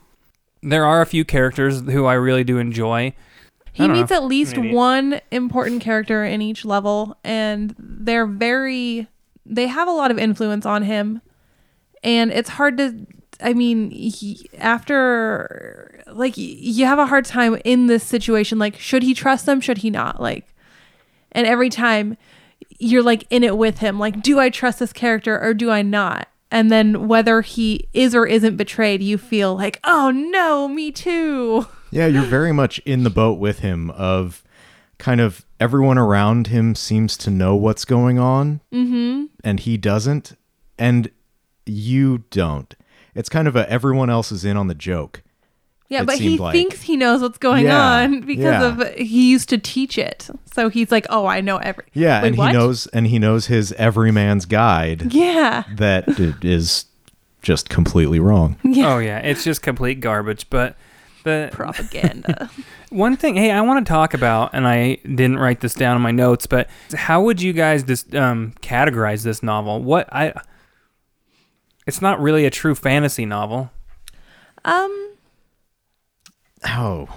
[0.62, 3.14] there are a few characters who i really do enjoy
[3.72, 4.16] He meets know.
[4.16, 4.76] at least I'm an idiot.
[4.76, 9.08] one important character in each level, and they're very,
[9.46, 11.22] they have a lot of influence on him.
[12.04, 13.06] And it's hard to,
[13.40, 19.02] I mean, he, after like you have a hard time in this situation like should
[19.02, 20.54] he trust them should he not like
[21.32, 22.18] and every time
[22.78, 25.82] you're like in it with him like do i trust this character or do i
[25.82, 30.90] not and then whether he is or isn't betrayed you feel like oh no me
[30.90, 34.42] too Yeah, you're very much in the boat with him of
[34.98, 39.26] kind of everyone around him seems to know what's going on mm-hmm.
[39.44, 40.32] and he doesn't
[40.78, 41.10] and
[41.66, 42.74] you don't.
[43.14, 45.22] It's kind of a everyone else is in on the joke.
[45.92, 48.44] Yeah but he like- thinks he knows what's going Yeah, on because
[48.78, 48.82] yeah.
[48.82, 52.28] of he used to teach it so he's like oh i know every Yeah, Wait,
[52.28, 52.48] and what?
[52.50, 56.04] he knows and he knows his everyman's guide yeah That
[56.42, 56.86] is
[57.42, 58.56] just completely wrong.
[58.64, 60.48] yeah Oh yeah, it's just complete garbage.
[60.48, 60.76] But
[61.24, 62.48] the propaganda
[62.90, 66.02] one thing, hey, I want to talk about, and I didn't write this down in
[66.02, 69.82] my notes, but how would you guys just um, categorize this novel?
[69.82, 70.34] What I,
[71.86, 73.70] it's not really a true fantasy novel.
[74.64, 75.11] um
[76.64, 77.08] Oh,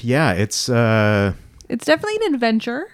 [0.00, 1.34] yeah, it's uh
[1.68, 2.88] It's definitely an adventure.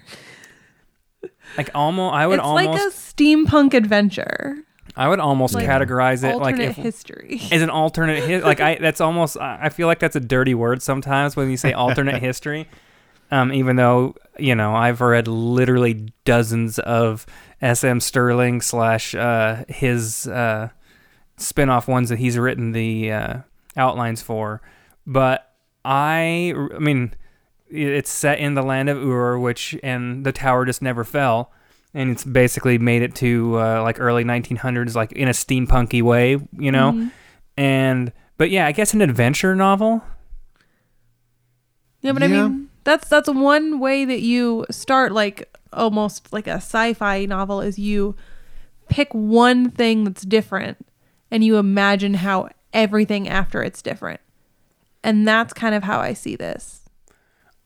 [1.57, 4.59] Like almost, I would it's almost, like a steampunk adventure.
[4.97, 7.41] I would almost like categorize it like Alternate if history.
[7.51, 10.55] as an alternate his like I that's almost I I feel like that's a dirty
[10.55, 12.69] word sometimes when you say alternate history.
[13.33, 17.27] Um, even though you know I've read literally dozens of
[17.63, 18.01] S.M.
[18.01, 20.71] Stirling slash uh, his uh,
[21.37, 23.39] spin-off ones that he's written the uh,
[23.77, 24.61] outlines for,
[25.07, 25.50] but
[25.85, 27.15] I I mean
[27.69, 31.53] it's set in the land of Ur, which and the tower just never fell
[31.95, 36.39] and it's basically made it to uh, like early 1900s like in a steampunky way
[36.59, 37.09] you know Mm-hmm.
[37.57, 40.03] and but yeah i guess an adventure novel
[42.03, 46.55] Yeah, but I mean that's that's one way that you start like almost like a
[46.55, 48.17] sci-fi novel is you
[48.89, 50.79] pick one thing that's different
[51.31, 54.21] and you imagine how everything after it's different.
[55.03, 56.81] And that's kind of how I see this.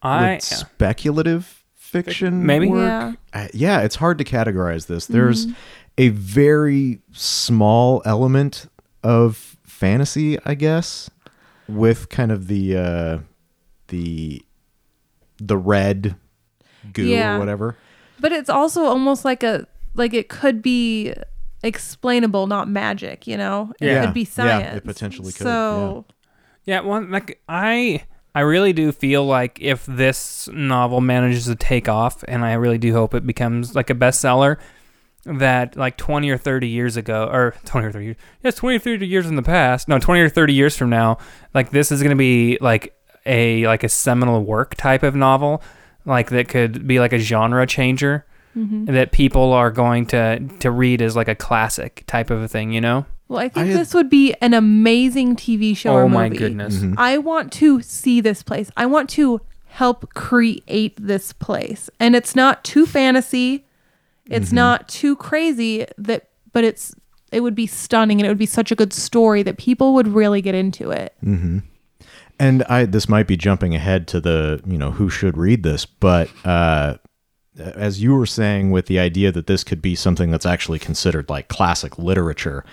[0.02, 2.68] i would speculative fiction Maybe.
[2.68, 3.16] work?
[3.34, 3.42] Yeah.
[3.42, 5.06] Uh, yeah, it's hard to categorize this.
[5.06, 5.54] There's Mm-hmm.
[5.98, 8.66] a very small element
[9.02, 11.10] of fantasy, I guess,
[11.68, 13.18] with kind of the uh
[13.88, 14.42] the
[15.38, 16.16] the red
[16.92, 17.36] goo Yeah.
[17.36, 17.76] or whatever.
[18.20, 21.12] But it's also almost like a like it could be
[21.62, 23.72] explainable, not magic, you know?
[23.80, 24.04] It Yeah.
[24.04, 24.48] could be science.
[24.62, 24.76] Yeah, science.
[24.78, 26.04] it potentially could, So
[26.64, 28.02] yeah one like i
[28.34, 32.78] i really do feel like if this novel manages to take off and i really
[32.78, 34.58] do hope it becomes like a bestseller
[35.26, 38.78] that like 20 or 30 years ago or 20 or 30 years yes 20 or
[38.78, 41.16] 30 years in the past no 20 or 30 years from now
[41.54, 42.94] like this is going to be like
[43.26, 45.62] a like a seminal work type of novel
[46.04, 48.84] like that could be like a genre changer Mm-hmm.
[48.94, 52.72] that people are going to to read as like a classic type of a thing
[52.72, 56.02] you know Well, I think I had- this would be an amazing TV show or
[56.02, 56.14] oh movie.
[56.14, 56.94] my goodness Mhm.
[56.98, 58.70] I want to see this place.
[58.76, 61.88] I want to help create this place.
[61.98, 63.64] And it's not too fantasy.
[64.30, 64.56] It's Mm-hmm.
[64.56, 66.94] not too crazy that but it's
[67.32, 70.06] it would be stunning and it would be such a good story that people would
[70.06, 71.14] really get into it.
[71.20, 71.58] hmm
[72.38, 75.86] And I this might be jumping ahead to the you know who should read this,
[75.86, 76.96] but uh,
[77.56, 81.28] as you were saying, with the idea that this could be something that's actually considered
[81.30, 82.64] like classic literature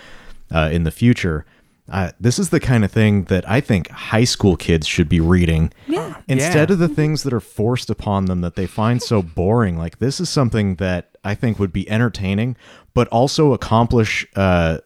[0.52, 1.44] uh, in the future.
[1.90, 5.20] Uh, this is the kind of thing that I think high school kids should be
[5.20, 6.14] reading Yeah.
[6.28, 6.74] instead Yeah.
[6.74, 9.76] of the things that are forced upon them that they find so boring.
[9.76, 12.56] Like this is something that I think would be entertaining,
[12.94, 14.78] but also accomplish, uh,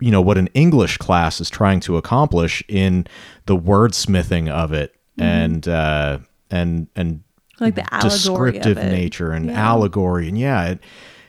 [0.00, 3.06] you know, what an English class is trying to accomplish in
[3.46, 6.18] the wordsmithing of it and uh,
[6.50, 7.22] and and
[7.58, 8.92] Like the allegory descriptive of it.
[8.92, 9.60] nature and Yeah.
[9.72, 10.80] allegory and yeah, it,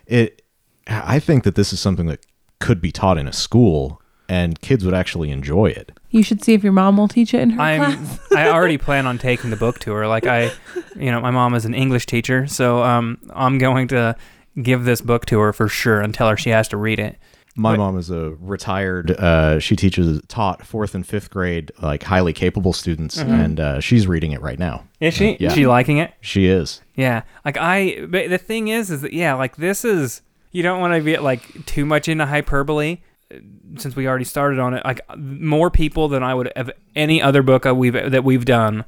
[0.05, 0.41] it.
[0.87, 2.25] I think that this is something that
[2.61, 5.91] could be taught in a school and kids would actually enjoy it.
[6.09, 8.19] You should see if your mom will teach it in her I'm class.
[8.31, 10.07] I already plan on taking the book to her.
[10.07, 10.51] Like I,
[10.95, 14.15] you know, my mom is an English teacher, so um, I'm going to
[14.61, 17.17] give this book to her for sure and tell her she has to read it.
[17.57, 19.11] My But- mom is a retired.
[19.11, 24.07] Uh, she teaches taught fourth and fifth grade like highly capable students, and uh, she's
[24.07, 24.85] reading it right now.
[25.01, 25.35] Is she?
[25.41, 25.49] Yeah.
[25.49, 26.13] Is she liking it?
[26.21, 26.79] She is.
[26.95, 27.23] Yeah.
[27.43, 30.21] Like I, but the thing is, is that yeah, like this is
[30.51, 32.97] you don't want to get like too much into hyperbole.
[33.33, 33.37] uh,
[33.77, 37.41] Since we already started on it, like more people than I would have any other
[37.41, 38.85] book we've that we've done,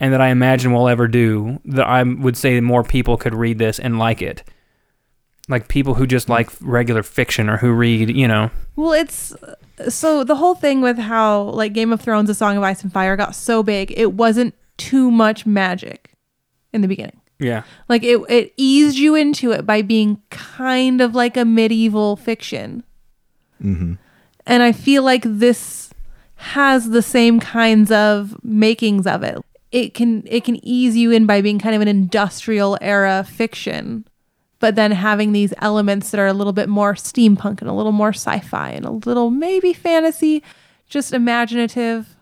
[0.00, 1.60] and that I imagine we'll ever do.
[1.64, 4.44] That I would say more people could read this and like it.
[5.50, 8.50] Like people who just like regular fiction or who read, you know.
[8.76, 9.34] Well, it's
[9.88, 12.92] so the whole thing with how like Game of Thrones, A Song of Ice and
[12.92, 16.12] Fire got so big, it wasn't too much magic
[16.72, 17.20] in the beginning.
[17.38, 17.62] Yeah.
[17.88, 22.82] Like it, it eased you into it by being kind of like a medieval fiction.
[23.60, 23.94] hmm
[24.46, 25.90] And I feel like this
[26.36, 29.38] has the same kinds of makings of it.
[29.70, 34.04] It can it can ease you in by being kind of an industrial era fiction,
[34.60, 37.92] but then having these elements that are a little bit more steampunk and a little
[37.92, 40.42] more sci-fi and a little maybe fantasy,
[40.88, 42.16] just imaginative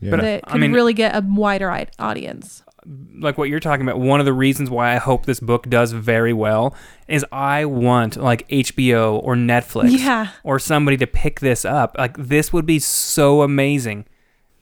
[0.00, 0.10] Yeah.
[0.12, 2.62] But, that I could mean- really get a wider audience.
[3.18, 5.92] Like what you're talking about, one of the reasons why I hope this book does
[5.92, 6.74] very well
[7.06, 10.30] is I want like HBO or Netflix Yeah.
[10.42, 11.94] or somebody to pick this up.
[11.98, 14.06] Like this would be so amazing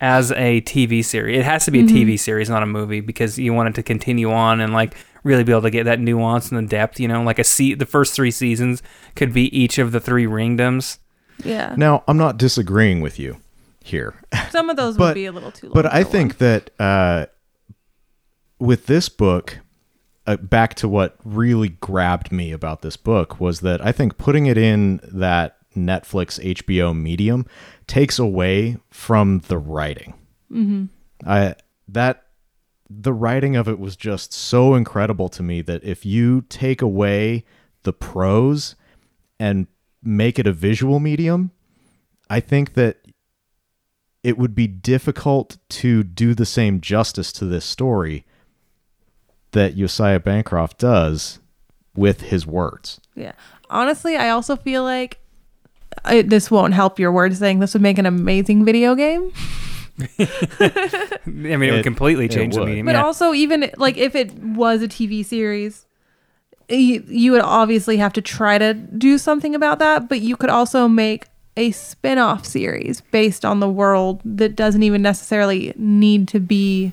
[0.01, 1.39] as a TV series.
[1.39, 3.83] It has to be a TV series, not a movie, because you want it to
[3.83, 7.01] continue on and like really be able to get that nuance and the depth.
[7.01, 8.83] You know, like a se- the first three seasons
[9.17, 10.99] could be each of the three ringdoms.
[11.45, 11.75] Yeah.
[11.77, 13.39] Now, I'm not disagreeing with you
[13.83, 14.15] here,
[14.51, 15.75] Some of those but- would be a little too long.
[15.75, 16.39] but I think one.
[16.41, 17.27] that uh,
[18.59, 19.61] with this book,
[20.27, 24.47] uh, back to what really grabbed me about this book was that I think putting
[24.47, 27.47] it in that Netflix HBO medium
[27.87, 30.15] takes away from the writing.
[30.53, 30.85] Mm-hmm.
[31.27, 31.55] I
[31.89, 32.25] that
[32.91, 37.45] the writing of it was just so incredible to me that if you take away
[37.83, 38.75] the prose
[39.39, 39.67] and
[40.03, 41.51] make it a visual medium,
[42.31, 42.99] I think that
[44.23, 48.27] it would be difficult to do the same justice to this story
[49.53, 51.39] that Josiah Bancroft does
[51.95, 53.01] with his words.
[53.15, 53.33] Yeah.
[53.71, 55.19] Honestly, I also feel like
[56.05, 59.33] I, this won't help your word saying this would make an amazing video game.
[60.19, 62.69] I mean, it, It- would completely it change the would.
[62.69, 62.87] medium.
[62.87, 63.05] But yeah.
[63.05, 65.87] also, even like if it was a TV series,
[66.69, 70.09] you, you would obviously have to try to do something about that.
[70.09, 71.27] But you could also make
[71.57, 76.93] a spin off series based on the world that doesn't even necessarily need to be.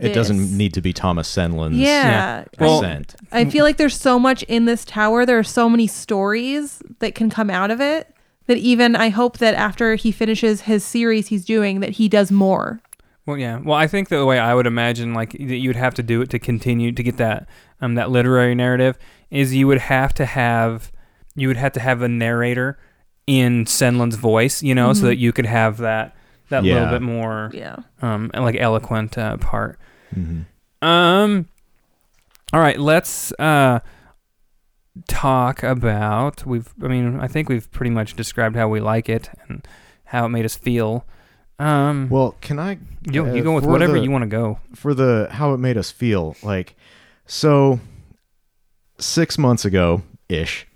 [0.00, 2.44] It doesn't need to be Thomas Senlin's Yeah.
[2.58, 3.14] Well- percent.
[3.32, 5.24] I feel like there's so much in this tower.
[5.24, 8.14] There are so many stories that can come out of it
[8.48, 12.30] that even I hope that after he finishes his series he's doing that he does
[12.30, 12.80] more.
[13.24, 13.58] Well, yeah.
[13.62, 16.30] Well, I think the way I would imagine, like that you'd have to do it
[16.30, 17.48] to continue to get that
[17.80, 18.98] um that literary narrative
[19.30, 20.90] is you would have to have
[21.34, 22.78] you would have to have a narrator
[23.26, 26.14] in Senlin's voice, you know, so that you could have that
[26.50, 27.76] that little bit more Yeah.
[28.02, 29.78] um like eloquent uh, part.
[30.14, 30.46] Mhm.
[30.82, 31.46] Um.
[32.52, 33.80] All right, let's uh
[35.06, 36.72] talk about we've.
[36.82, 39.66] I mean, I think we've pretty much described how we like it and
[40.04, 41.04] how it made us feel.
[41.58, 42.08] Um.
[42.08, 42.78] Well, can I
[43.10, 44.60] you, uh, you go with whatever the- you want to go.
[44.74, 46.74] for the how it made us feel like
[47.26, 47.80] so
[48.98, 50.66] 6 months ago ish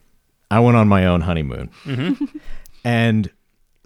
[0.51, 1.71] I went on my own honeymoon.
[1.85, 2.25] Mm-hmm.
[2.85, 3.31] And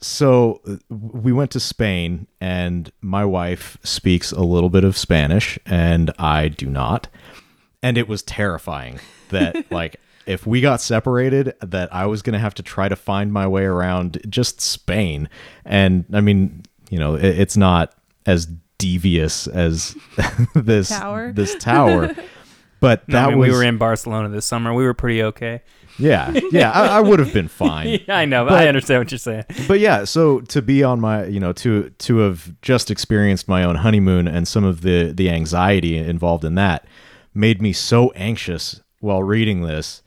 [0.01, 5.59] so uh, we went to Spain, and my wife speaks a little bit of Spanish,
[5.67, 7.09] and I do not.
[7.83, 12.39] And it was terrifying that, like, if we got separated, that I was going to
[12.39, 15.29] have to try to find my way around just Spain.
[15.65, 17.95] And I mean, you know, it, it's not
[18.27, 19.97] as devious as
[20.55, 21.33] this Tower.
[21.33, 22.15] This tower.
[22.79, 24.75] But No, that I mean, was we were in Barcelona this summer.
[24.75, 25.63] We were pretty okay.
[25.99, 28.45] Yeah yeah I, I would have been fine Yeah, I know.
[28.45, 29.45] But But- I understand what you're saying.
[29.69, 33.65] but yeah so to be on my you know to to have just experienced my
[33.65, 36.87] own honeymoon and some of the the anxiety involved in that
[37.35, 40.03] made me so anxious while reading this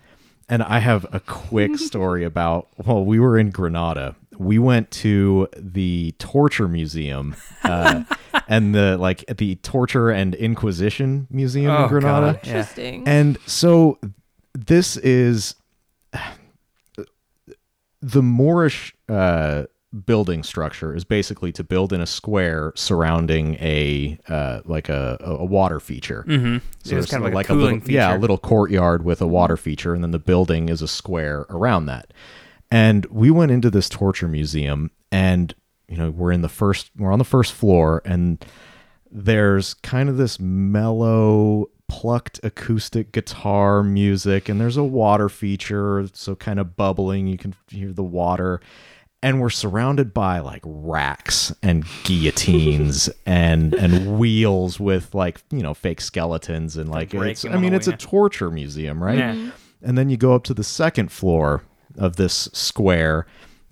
[0.47, 5.47] and i have a quick story about well we were in granada we went to
[5.57, 7.35] the torture museum
[7.65, 8.03] uh,
[8.47, 12.39] and the like the torture and inquisition museum Oh, in granada God.
[12.43, 12.49] Yeah.
[12.59, 13.03] Interesting.
[13.07, 13.99] and so
[14.53, 15.55] this is
[18.01, 19.63] the Moorish uh,
[20.05, 25.45] building structure is basically to build in a square surrounding a uh, like a, a
[25.45, 26.23] water feature.
[26.27, 26.57] Mm-hmm.
[26.83, 27.91] So it's kind of like, a a little, feature.
[27.91, 31.45] yeah, a little courtyard with a water feature, and then the building is a square
[31.49, 32.13] around that.
[32.71, 35.55] And we went into this torture museum, and
[35.87, 38.43] you know we're in the first, we're on the first floor, and
[39.11, 46.35] there's kind of this mellow plucked acoustic guitar music and there's a water feature so
[46.35, 48.61] kind of bubbling you can hear the water.
[49.21, 55.73] And we're surrounded by like racks and guillotines and and wheels with like you know
[55.73, 59.17] fake skeletons and like it's i mean it's a torture museum right?
[59.17, 59.51] Yeah.
[59.83, 61.63] and then you go up to the second floor
[61.97, 63.25] of this square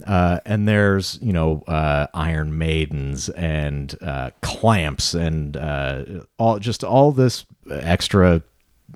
[0.05, 6.03] uh, and there's you know uh, iron maidens and uh, clamps and uh,
[6.37, 8.43] all just all this extra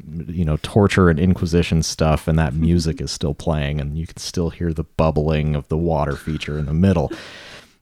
[0.07, 2.27] you know torture and inquisition stuff.
[2.27, 5.77] And that music is still playing and you can still hear the bubbling of the
[5.77, 7.07] water feature in the middle.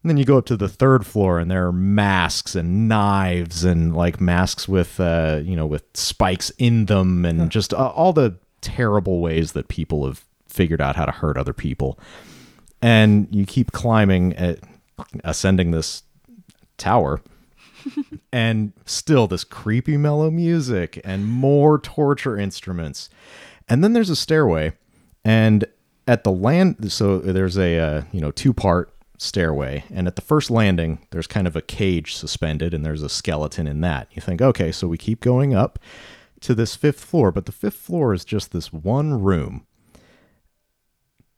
[0.02, 3.66] And then you go up to the third floor and there are masks and knives
[3.66, 8.14] and like masks with uh, you know with spikes in them and just uh, all
[8.14, 12.00] the terrible ways that people have figured out how to hurt other people
[12.82, 14.60] and you keep climbing at
[15.24, 16.04] ascending this
[16.78, 17.22] tower.
[18.34, 23.10] and still this creepy mellow music and more torture instruments.
[23.70, 24.74] And then there's a stairway
[25.24, 25.64] and
[26.08, 30.52] at the land so there's a uh, you know two-part stairway and at the first
[30.52, 34.08] landing there's kind of a cage suspended and there's a skeleton in that.
[34.12, 35.80] You think, "Okay, so we keep going up
[36.42, 39.66] to this fifth floor, but the fifth floor is just this one room.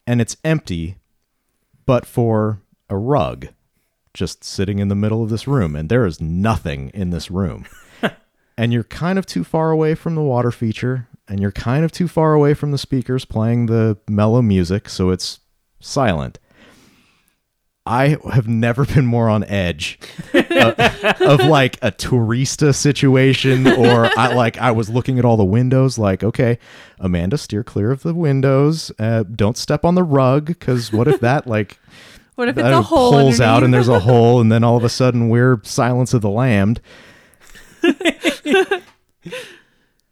[0.07, 0.97] And it's empty
[1.91, 3.49] but for a rug
[4.13, 7.65] just sitting in the middle of this room, and there is nothing in this room.
[8.57, 11.91] and you're kind of too far away from the water feature, and you're kind of
[11.91, 15.41] too far away from the speakers playing the mellow music, so it's
[15.81, 16.39] silent.
[17.91, 19.99] I have never been more on edge
[20.33, 25.43] uh, of like a tourista situation, or I like I was looking at all the
[25.43, 26.57] windows, like okay,
[26.99, 28.93] Amanda, steer clear of the windows.
[28.97, 31.77] Uh, don't step on the rug, because what if that like
[32.35, 33.11] What if it's a hole?
[33.11, 36.21] pulls out and there's a hole, and then all of a sudden we're Silence of
[36.21, 36.79] the Lambed.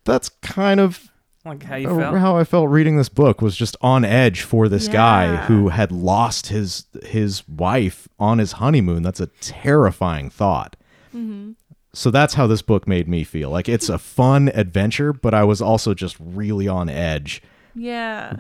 [0.04, 1.09] That's kind of
[1.46, 2.18] Like how you felt.
[2.18, 5.92] how I felt reading this book was just on edge for this guy who had
[5.92, 9.04] lost his his wife on his honeymoon.
[9.04, 10.76] That's a terrifying thought.
[11.16, 11.52] Mm-hmm.
[11.94, 13.50] So that's how this book made me feel.
[13.50, 17.42] Like it's a fun adventure, but I was also just really on edge,
[17.74, 18.38] yeah.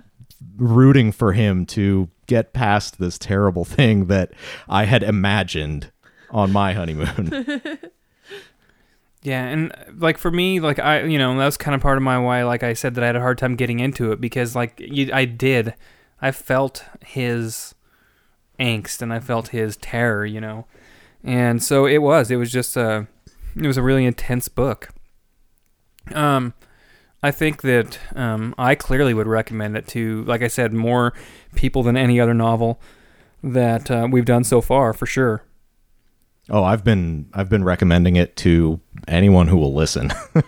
[0.57, 4.33] rooting for him to get past this terrible thing that
[4.67, 5.91] I had imagined
[6.29, 7.79] on my honeymoon.
[9.22, 12.03] Yeah, and like for me, like I, you know, that was kind of part of
[12.03, 12.43] my why.
[12.43, 15.09] Like I said, that I had a hard time getting into it because, like, you,
[15.13, 15.76] I did,
[16.22, 17.76] I felt his
[18.59, 20.67] angst and I felt his terror, you know,
[21.24, 22.32] and so it was.
[22.32, 23.07] It was just a,
[23.55, 24.89] it was a really intense book.
[26.13, 26.53] Um,
[27.22, 31.13] I think that um, I clearly would recommend it to, like I said, more
[31.55, 32.80] people than any other novel
[33.43, 35.43] that uh, we've done so far, for sure.
[36.49, 40.11] Oh, I've been I've been recommending it to anyone who will listen.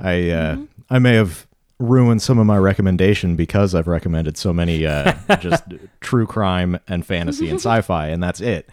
[0.00, 0.56] I uh,
[0.90, 1.46] I may have
[1.78, 5.64] ruined some of my recommendation because I've recommended so many uh, just
[6.00, 8.68] true crime and fantasy and sci-fi, and that's it.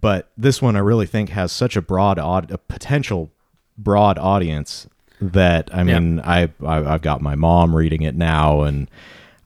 [0.00, 3.32] But this one I really think has such a broad aud- a potential
[3.76, 4.86] broad audience
[5.20, 5.98] that I Yeah.
[5.98, 8.88] mean I, I I've got my mom reading it now, and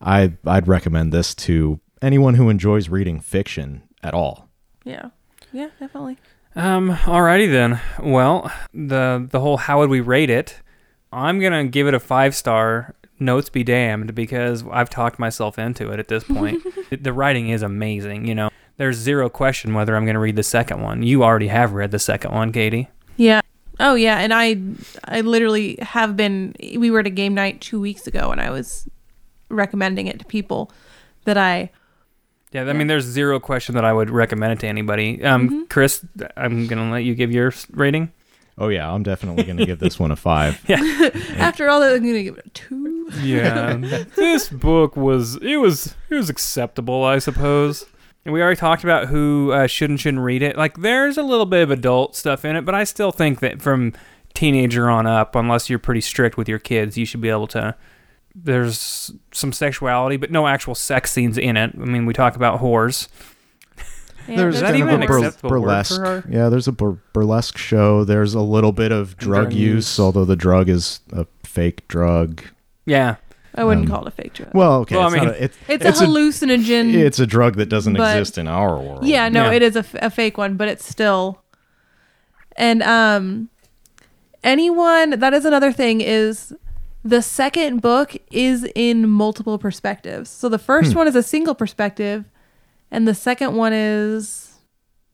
[0.01, 4.49] I I'd recommend this to anyone who enjoys reading fiction at all.
[4.85, 5.11] Yeah.
[5.53, 6.19] Yeah, definitely.
[6.55, 6.91] Um.
[6.91, 7.81] Alrighty then.
[8.03, 10.61] Well, the the whole how would we rate it?
[11.13, 12.95] I'm gonna give it a five star.
[13.19, 16.61] Notes be damned because I've talked myself into it at this point.
[17.03, 18.27] the writing is amazing.
[18.27, 21.03] You know, there's zero question whether I'm gonna read the second one.
[21.05, 22.89] You already have read the second one, Katie.
[23.17, 23.41] Yeah.
[23.79, 24.61] Oh yeah, and I
[25.05, 28.51] I literally have been we were at a game night 2 weeks ago and I
[28.51, 28.89] was
[29.49, 30.73] recommending it to people
[31.25, 31.71] that I
[32.53, 35.25] Yeah, I mean, there's zero question that I would recommend it to anybody.
[35.25, 36.05] Um, Chris,
[36.37, 38.13] I'm gonna let you give your rating.
[38.59, 40.63] Oh yeah, I'm definitely going to give this one a five.
[40.69, 40.77] yeah.
[41.37, 43.11] after all that I'm going to give it a 2.
[43.23, 43.77] Yeah,
[44.17, 47.87] this book was it was it was acceptable, I suppose.
[48.25, 50.57] And we already talked about who uh, should and shouldn't read it.
[50.57, 53.61] Like, there's a little bit of adult stuff in it, but I still think that
[53.61, 53.95] from
[54.33, 57.75] teenager on up, unless you're pretty strict with your kids, you should be able to.
[58.35, 61.73] There's some sexuality, but no actual sex scenes in it.
[61.75, 63.09] I mean, we talk about whores.
[64.29, 66.01] Yeah, there's that even a bur- acceptable word for burlesque.
[66.01, 66.25] her?
[66.31, 68.05] Yeah, there's a bur- burlesque show.
[68.05, 70.01] There's a little bit of drug, drug use, use.
[70.01, 72.41] although the drug is a fake drug.
[72.87, 73.17] Yeah,
[73.57, 74.51] I wouldn't um, call it a fake drug.
[74.55, 76.95] Well, okay, Well, it's, not mean- a, it's, it's, it's a a- hallucinogen.
[76.95, 79.05] it's a drug that doesn't but- exist in our world.
[79.05, 79.57] Yeah, no, Yeah.
[79.57, 81.43] it is a, f- a fake one, but it's still.
[82.57, 83.49] And um,
[84.45, 86.55] anyone that is another thing is
[87.05, 90.31] the second book is in multiple perspectives.
[90.31, 90.99] So the first Hmm.
[90.99, 92.25] one is a single perspective,
[92.91, 94.49] and the second one is.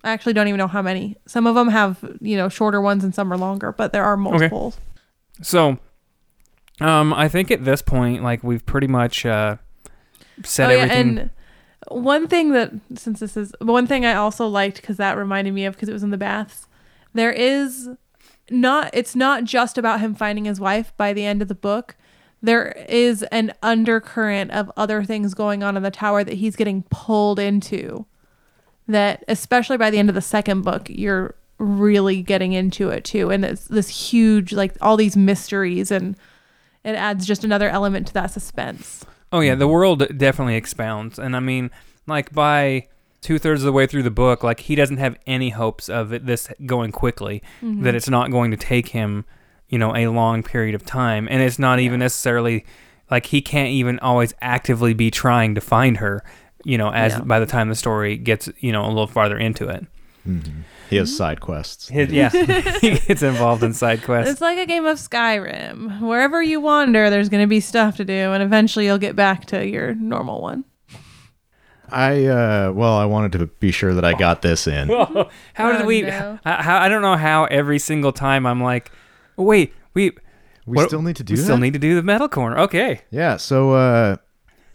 [0.05, 1.17] I actually don't even know how many.
[1.27, 4.17] Some of them have you know shorter ones, and some are longer, but there are
[4.17, 4.75] multiple.
[5.43, 5.79] So,
[6.81, 9.57] um, I think at this point, like we've pretty much uh,
[10.45, 11.19] said Oh, yeah, everything.
[11.19, 11.31] and
[11.89, 15.65] one thing that since this is one thing I also liked because that reminded me
[15.65, 16.67] of because it was in the baths.
[17.15, 17.89] There is
[18.51, 18.91] not.
[18.93, 21.97] It's not just about him finding his wife by the end of the book.
[22.41, 26.85] There is an undercurrent of other things going on in the tower that he's getting
[26.91, 28.07] pulled into.
[28.87, 33.31] That especially by the end of the second book, you're really getting into it too,
[33.31, 36.17] and it's this huge like all these mysteries and.
[36.85, 39.05] It adds just another element to that suspense.
[39.33, 41.71] oh yeah, the world definitely expounds, and I mean,
[42.07, 42.87] like by
[43.21, 46.13] two thirds of the way through the book, like he doesn't have any hopes of
[46.13, 47.43] it, this going quickly.
[47.63, 47.83] Mm-hmm.
[47.83, 49.25] That it's not going to take him,
[49.69, 52.65] you know, a long period of time, and it's not even necessarily
[53.11, 56.23] like he can't even always actively be trying to find her.
[56.65, 57.21] you know, as Yeah.
[57.21, 59.87] by the time the story gets, you know, a little farther into it.
[60.29, 60.65] Mhm.
[60.91, 61.89] He has side quests.
[61.89, 62.29] His, yeah,
[62.81, 64.33] he gets involved in side quests.
[64.33, 66.01] It's like a game of Skyrim.
[66.01, 69.45] Wherever you wander, there's going to be stuff to do, and eventually you'll get back
[69.47, 70.65] to your normal one.
[71.91, 74.89] I uh well, I wanted to be sure that I got this in.
[74.89, 76.03] Whoa, how did Oh, we?
[76.03, 76.39] no.
[76.45, 78.91] How, how I don't know how every single time I'm like,
[79.37, 80.11] wait, we
[80.67, 81.45] We What- still need to do we that.
[81.45, 82.59] still need to do the metal corner.
[82.59, 83.37] Okay, yeah.
[83.39, 84.17] So uh,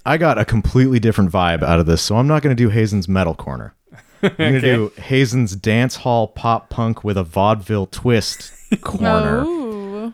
[0.05, 2.01] I got a completely different vibe out of this.
[2.01, 3.73] So I'm not going to do Hazen's metal corner.
[4.23, 4.75] I'm going to Okay.
[4.75, 8.51] do Hazen's dance hall pop punk with a vaudeville twist
[8.81, 9.43] corner.
[9.45, 10.13] Oh.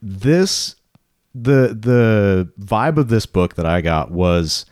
[0.00, 0.76] this
[1.34, 4.66] the the vibe of this book that I got was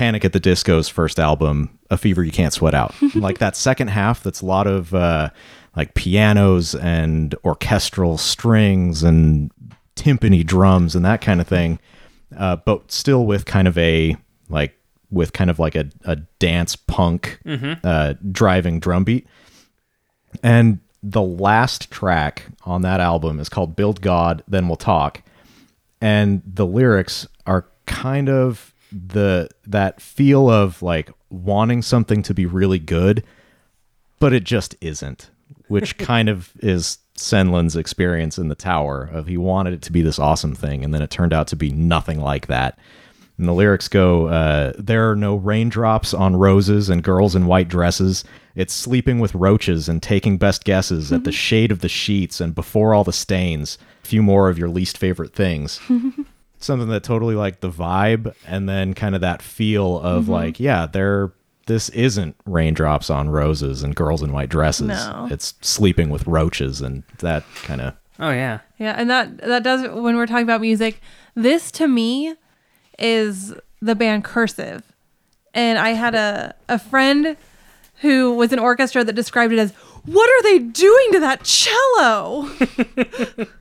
[0.00, 2.94] Panic at the Disco's first album, A Fever You Can't Sweat Out.
[3.14, 5.28] like that second half that's a lot of uh
[5.76, 9.52] like pianos and orchestral strings and
[9.96, 11.78] timpani drums and that kind of thing.
[12.34, 14.16] Uh, but still with kind of a
[14.48, 14.74] like
[15.10, 17.38] with kind of like a, a dance punk
[17.84, 19.26] uh, driving drum beat.
[20.42, 25.22] And the last track on that album is called Build God, Then We'll Talk.
[26.00, 32.46] And the lyrics are kind of the that feel of like wanting something to be
[32.46, 33.24] really good,
[34.18, 35.30] but it just isn't,
[35.68, 40.02] which kind of is Senlin's experience in the tower of he wanted it to be
[40.02, 42.78] this awesome thing, and then it turned out to be nothing like that.
[43.38, 47.68] And the lyrics go, uh, There are no raindrops on roses and girls in white
[47.68, 48.22] dresses.
[48.54, 52.54] It's sleeping with roaches and taking best guesses at the shade of the sheets and
[52.54, 53.78] before all the stains.
[54.04, 55.80] A few more of your least favorite things.
[56.60, 60.32] Something that totally like the vibe and then kind of that feel of mm-hmm.
[60.32, 61.32] like, yeah, there
[61.66, 64.88] this isn't raindrops on roses and girls in white dresses.
[64.88, 65.28] No.
[65.30, 69.82] It's sleeping with roaches and that kind of oh yeah, Yeah, and that that does
[69.82, 71.00] when we're talking about music.
[71.34, 72.34] This to me
[72.98, 74.82] is the band Cursive,
[75.54, 77.36] and I had a a friend
[78.00, 79.72] who was an orchestra that described it as,
[80.04, 82.50] "What are they doing to that cello?"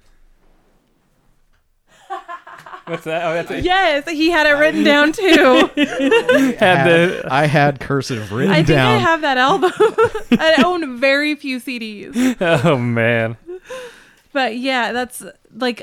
[2.89, 3.25] what's that?
[3.25, 3.63] Oh, that's it.
[3.63, 5.69] yes, he had it written down too.
[6.59, 8.95] Had the I had cursive written I think down.
[8.95, 9.71] I have that album.
[10.31, 13.37] I own very few CDs, oh man,
[14.33, 15.23] but yeah, that's
[15.53, 15.81] like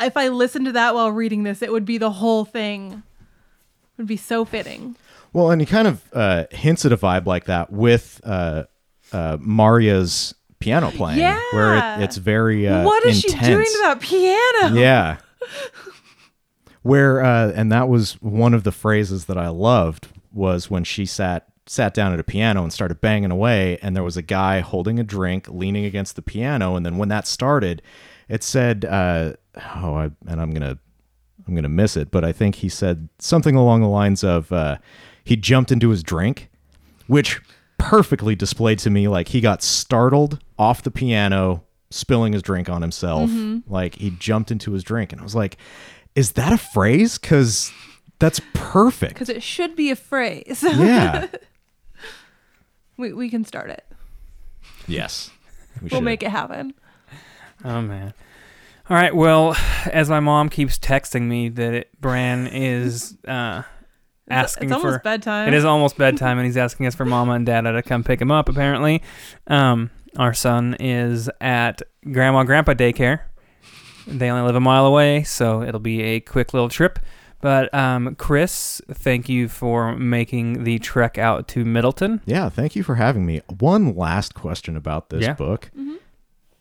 [0.00, 2.92] if I listened to that while reading this, it would be the whole thing.
[2.92, 4.96] It would be so fitting.
[5.32, 8.64] Well, and he kind of uh, hints at a vibe like that with uh,
[9.12, 11.18] uh, Maria's piano playing,
[11.52, 13.46] where it, it's very uh, what is intense.
[13.46, 14.80] she doing to that piano?
[14.80, 15.18] Yeah.
[16.88, 21.04] Where uh, and that was one of the phrases that I loved was when she
[21.04, 24.60] sat sat down at a piano and started banging away, and there was a guy
[24.60, 27.82] holding a drink, leaning against the piano, and then when that started,
[28.26, 29.34] it said, uh,
[29.76, 30.78] "Oh," I, and I'm gonna
[31.46, 34.78] I'm gonna miss it, but I think he said something along the lines of uh,
[35.22, 36.48] he jumped into his drink,
[37.06, 37.38] which
[37.76, 42.80] perfectly displayed to me like he got startled off the piano, spilling his drink on
[42.80, 43.28] himself.
[43.66, 45.58] Like he jumped into his drink, and I was like,
[46.18, 47.18] "Is that a phrase?
[47.18, 47.72] Because
[48.18, 50.62] that's perfect." Because it should be a phrase.
[50.62, 51.26] Yeah.
[52.96, 53.84] we, we can start it.
[54.86, 55.30] yes.
[55.80, 56.04] We We'll should.
[56.04, 56.74] make it happen.
[57.64, 58.12] oh man.
[58.90, 59.14] All right.
[59.14, 59.54] Well,
[59.92, 63.62] as my mom keeps texting me that it, Bran is uh,
[64.28, 65.48] asking it's almost for bedtime.
[65.48, 68.20] It is almost bedtime, and he's asking us for Mama and Dada to come pick
[68.20, 68.48] him up.
[68.48, 69.02] Apparently,
[69.46, 73.20] um, our son is at Grandma and Grandpa daycare.
[74.08, 76.98] They only live a mile away, so it'll be a quick little trip.
[77.40, 82.20] But um, Chris, thank you for making the trek out to Middleton.
[82.26, 83.42] Yeah, thank you for having me.
[83.60, 85.34] One last question about this Yeah.
[85.34, 85.70] book.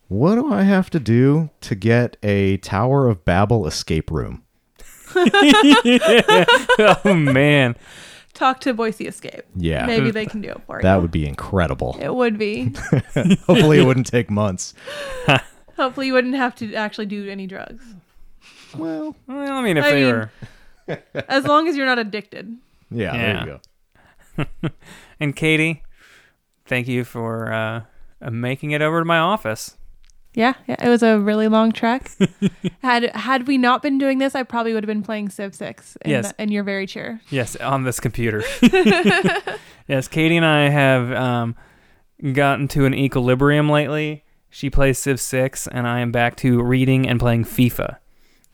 [0.07, 4.43] What do I have to do to get a Tower of Babel escape room?
[5.15, 7.75] oh man,
[8.33, 9.41] Talk to Boise Escape.
[9.55, 9.85] Yeah.
[9.87, 11.01] Maybe they can do it for That you.
[11.01, 11.97] would be incredible.
[11.99, 12.65] It would be.
[13.15, 14.75] Hopefully, it wouldn't take months.
[15.77, 17.83] Hopefully, you wouldn't have to actually do any drugs.
[18.75, 20.31] Well, well, I mean, if I they mean- were,
[21.29, 22.55] As long as you're not addicted.
[22.91, 23.45] yeah, Yeah.
[23.45, 23.59] there
[24.37, 24.69] you go.
[25.19, 25.83] and Katie,
[26.65, 27.81] thank you for uh,
[28.21, 29.75] uh, making it over to my office.
[30.33, 32.11] Yeah, yeah, it was a really long trek.
[32.83, 35.97] had had we not been doing this, I probably would have been playing Civ Six
[36.05, 36.33] in, Yes.
[36.37, 37.19] in your very chair.
[37.31, 38.43] Yes, on this computer.
[39.87, 41.55] yes, Katie and I have um,
[42.33, 44.23] gotten to an equilibrium lately.
[44.49, 47.97] She plays Civ 6, and I am back to reading and playing FIFA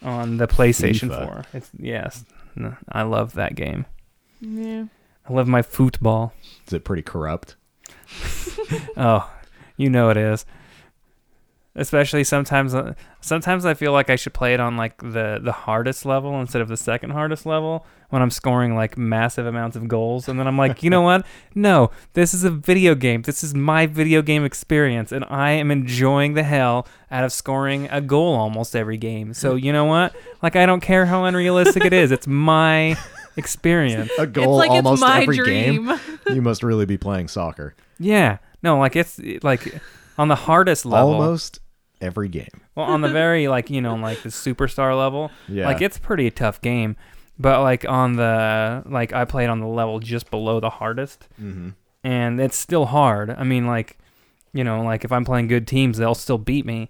[0.02, 1.26] on the PlayStation FIFA.
[1.28, 1.46] 4.
[1.54, 2.26] It's, yes,
[2.92, 3.86] I love that game.
[4.42, 4.86] Yeah.
[5.28, 6.34] I love my football.
[6.68, 7.56] Is it pretty corrupt?
[8.96, 9.30] Oh,
[9.78, 10.46] you know it is.
[11.76, 15.52] Especially sometimes uh, sometimes I feel like I should play it on like the the
[15.52, 19.88] hardest level instead of the second hardest level when I'm scoring like massive amounts of
[19.88, 21.26] goals and then I'm like, "You know what?
[21.56, 23.24] No, this is a video game.
[23.24, 27.88] This is my video game experience and I am enjoying the hell out of scoring
[27.90, 30.16] a goal almost every game." So, you know what?
[30.44, 32.12] Like I don't care how unrealistic it is.
[32.12, 32.96] It's my
[33.36, 34.12] experience.
[34.20, 35.88] A goal it's like almost it's my every dream.
[35.88, 36.00] game.
[36.28, 37.74] You must really be playing soccer.
[37.98, 38.38] Yeah.
[38.62, 39.82] No, like it's like
[40.18, 41.14] on the hardest level.
[41.14, 41.60] Almost
[42.04, 42.62] every game.
[42.76, 45.66] Well, on the very like you know like the superstar level, Yeah.
[45.66, 46.96] like it's pretty tough game.
[47.40, 51.70] But like on the like I played on the level just below the hardest, Mm-hmm.
[52.04, 53.32] and it's still hard.
[53.32, 53.98] I mean, like
[54.54, 56.90] you know, like if I'm playing good teams, they'll still beat me.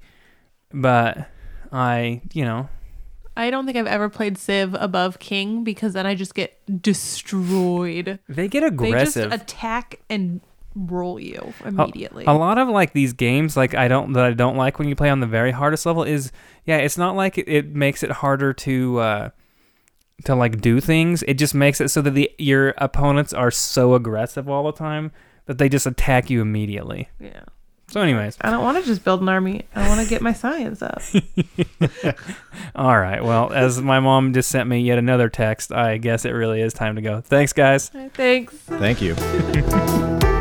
[0.73, 1.29] But
[1.71, 2.67] I, you know,
[3.37, 8.19] I don't think I've ever played Civ above King because then I just get destroyed.
[8.27, 9.29] they get aggressive.
[9.29, 10.41] They just attack and
[10.75, 12.25] roll you A- immediately.
[12.25, 14.95] A lot of like these games, like I don't that I don't like when you
[14.95, 16.31] play on the very hardest level is
[16.65, 19.29] yeah, it's not like it, it makes it harder to uh,
[20.25, 21.23] to like do things.
[21.23, 25.11] It just makes it so that the your opponents are so aggressive all the time
[25.45, 27.09] that they just attack you immediately.
[27.19, 27.41] yeah.
[27.89, 29.65] So, anyways, I don't want to just build an army.
[29.75, 31.03] I want to get my science up.
[32.75, 33.23] all right.
[33.23, 36.73] Well, as my mom just sent me yet another text, I guess it really is
[36.73, 37.21] time to go.
[37.21, 37.89] Thanks, guys.
[37.89, 38.55] Thanks.
[38.55, 39.13] Thank you.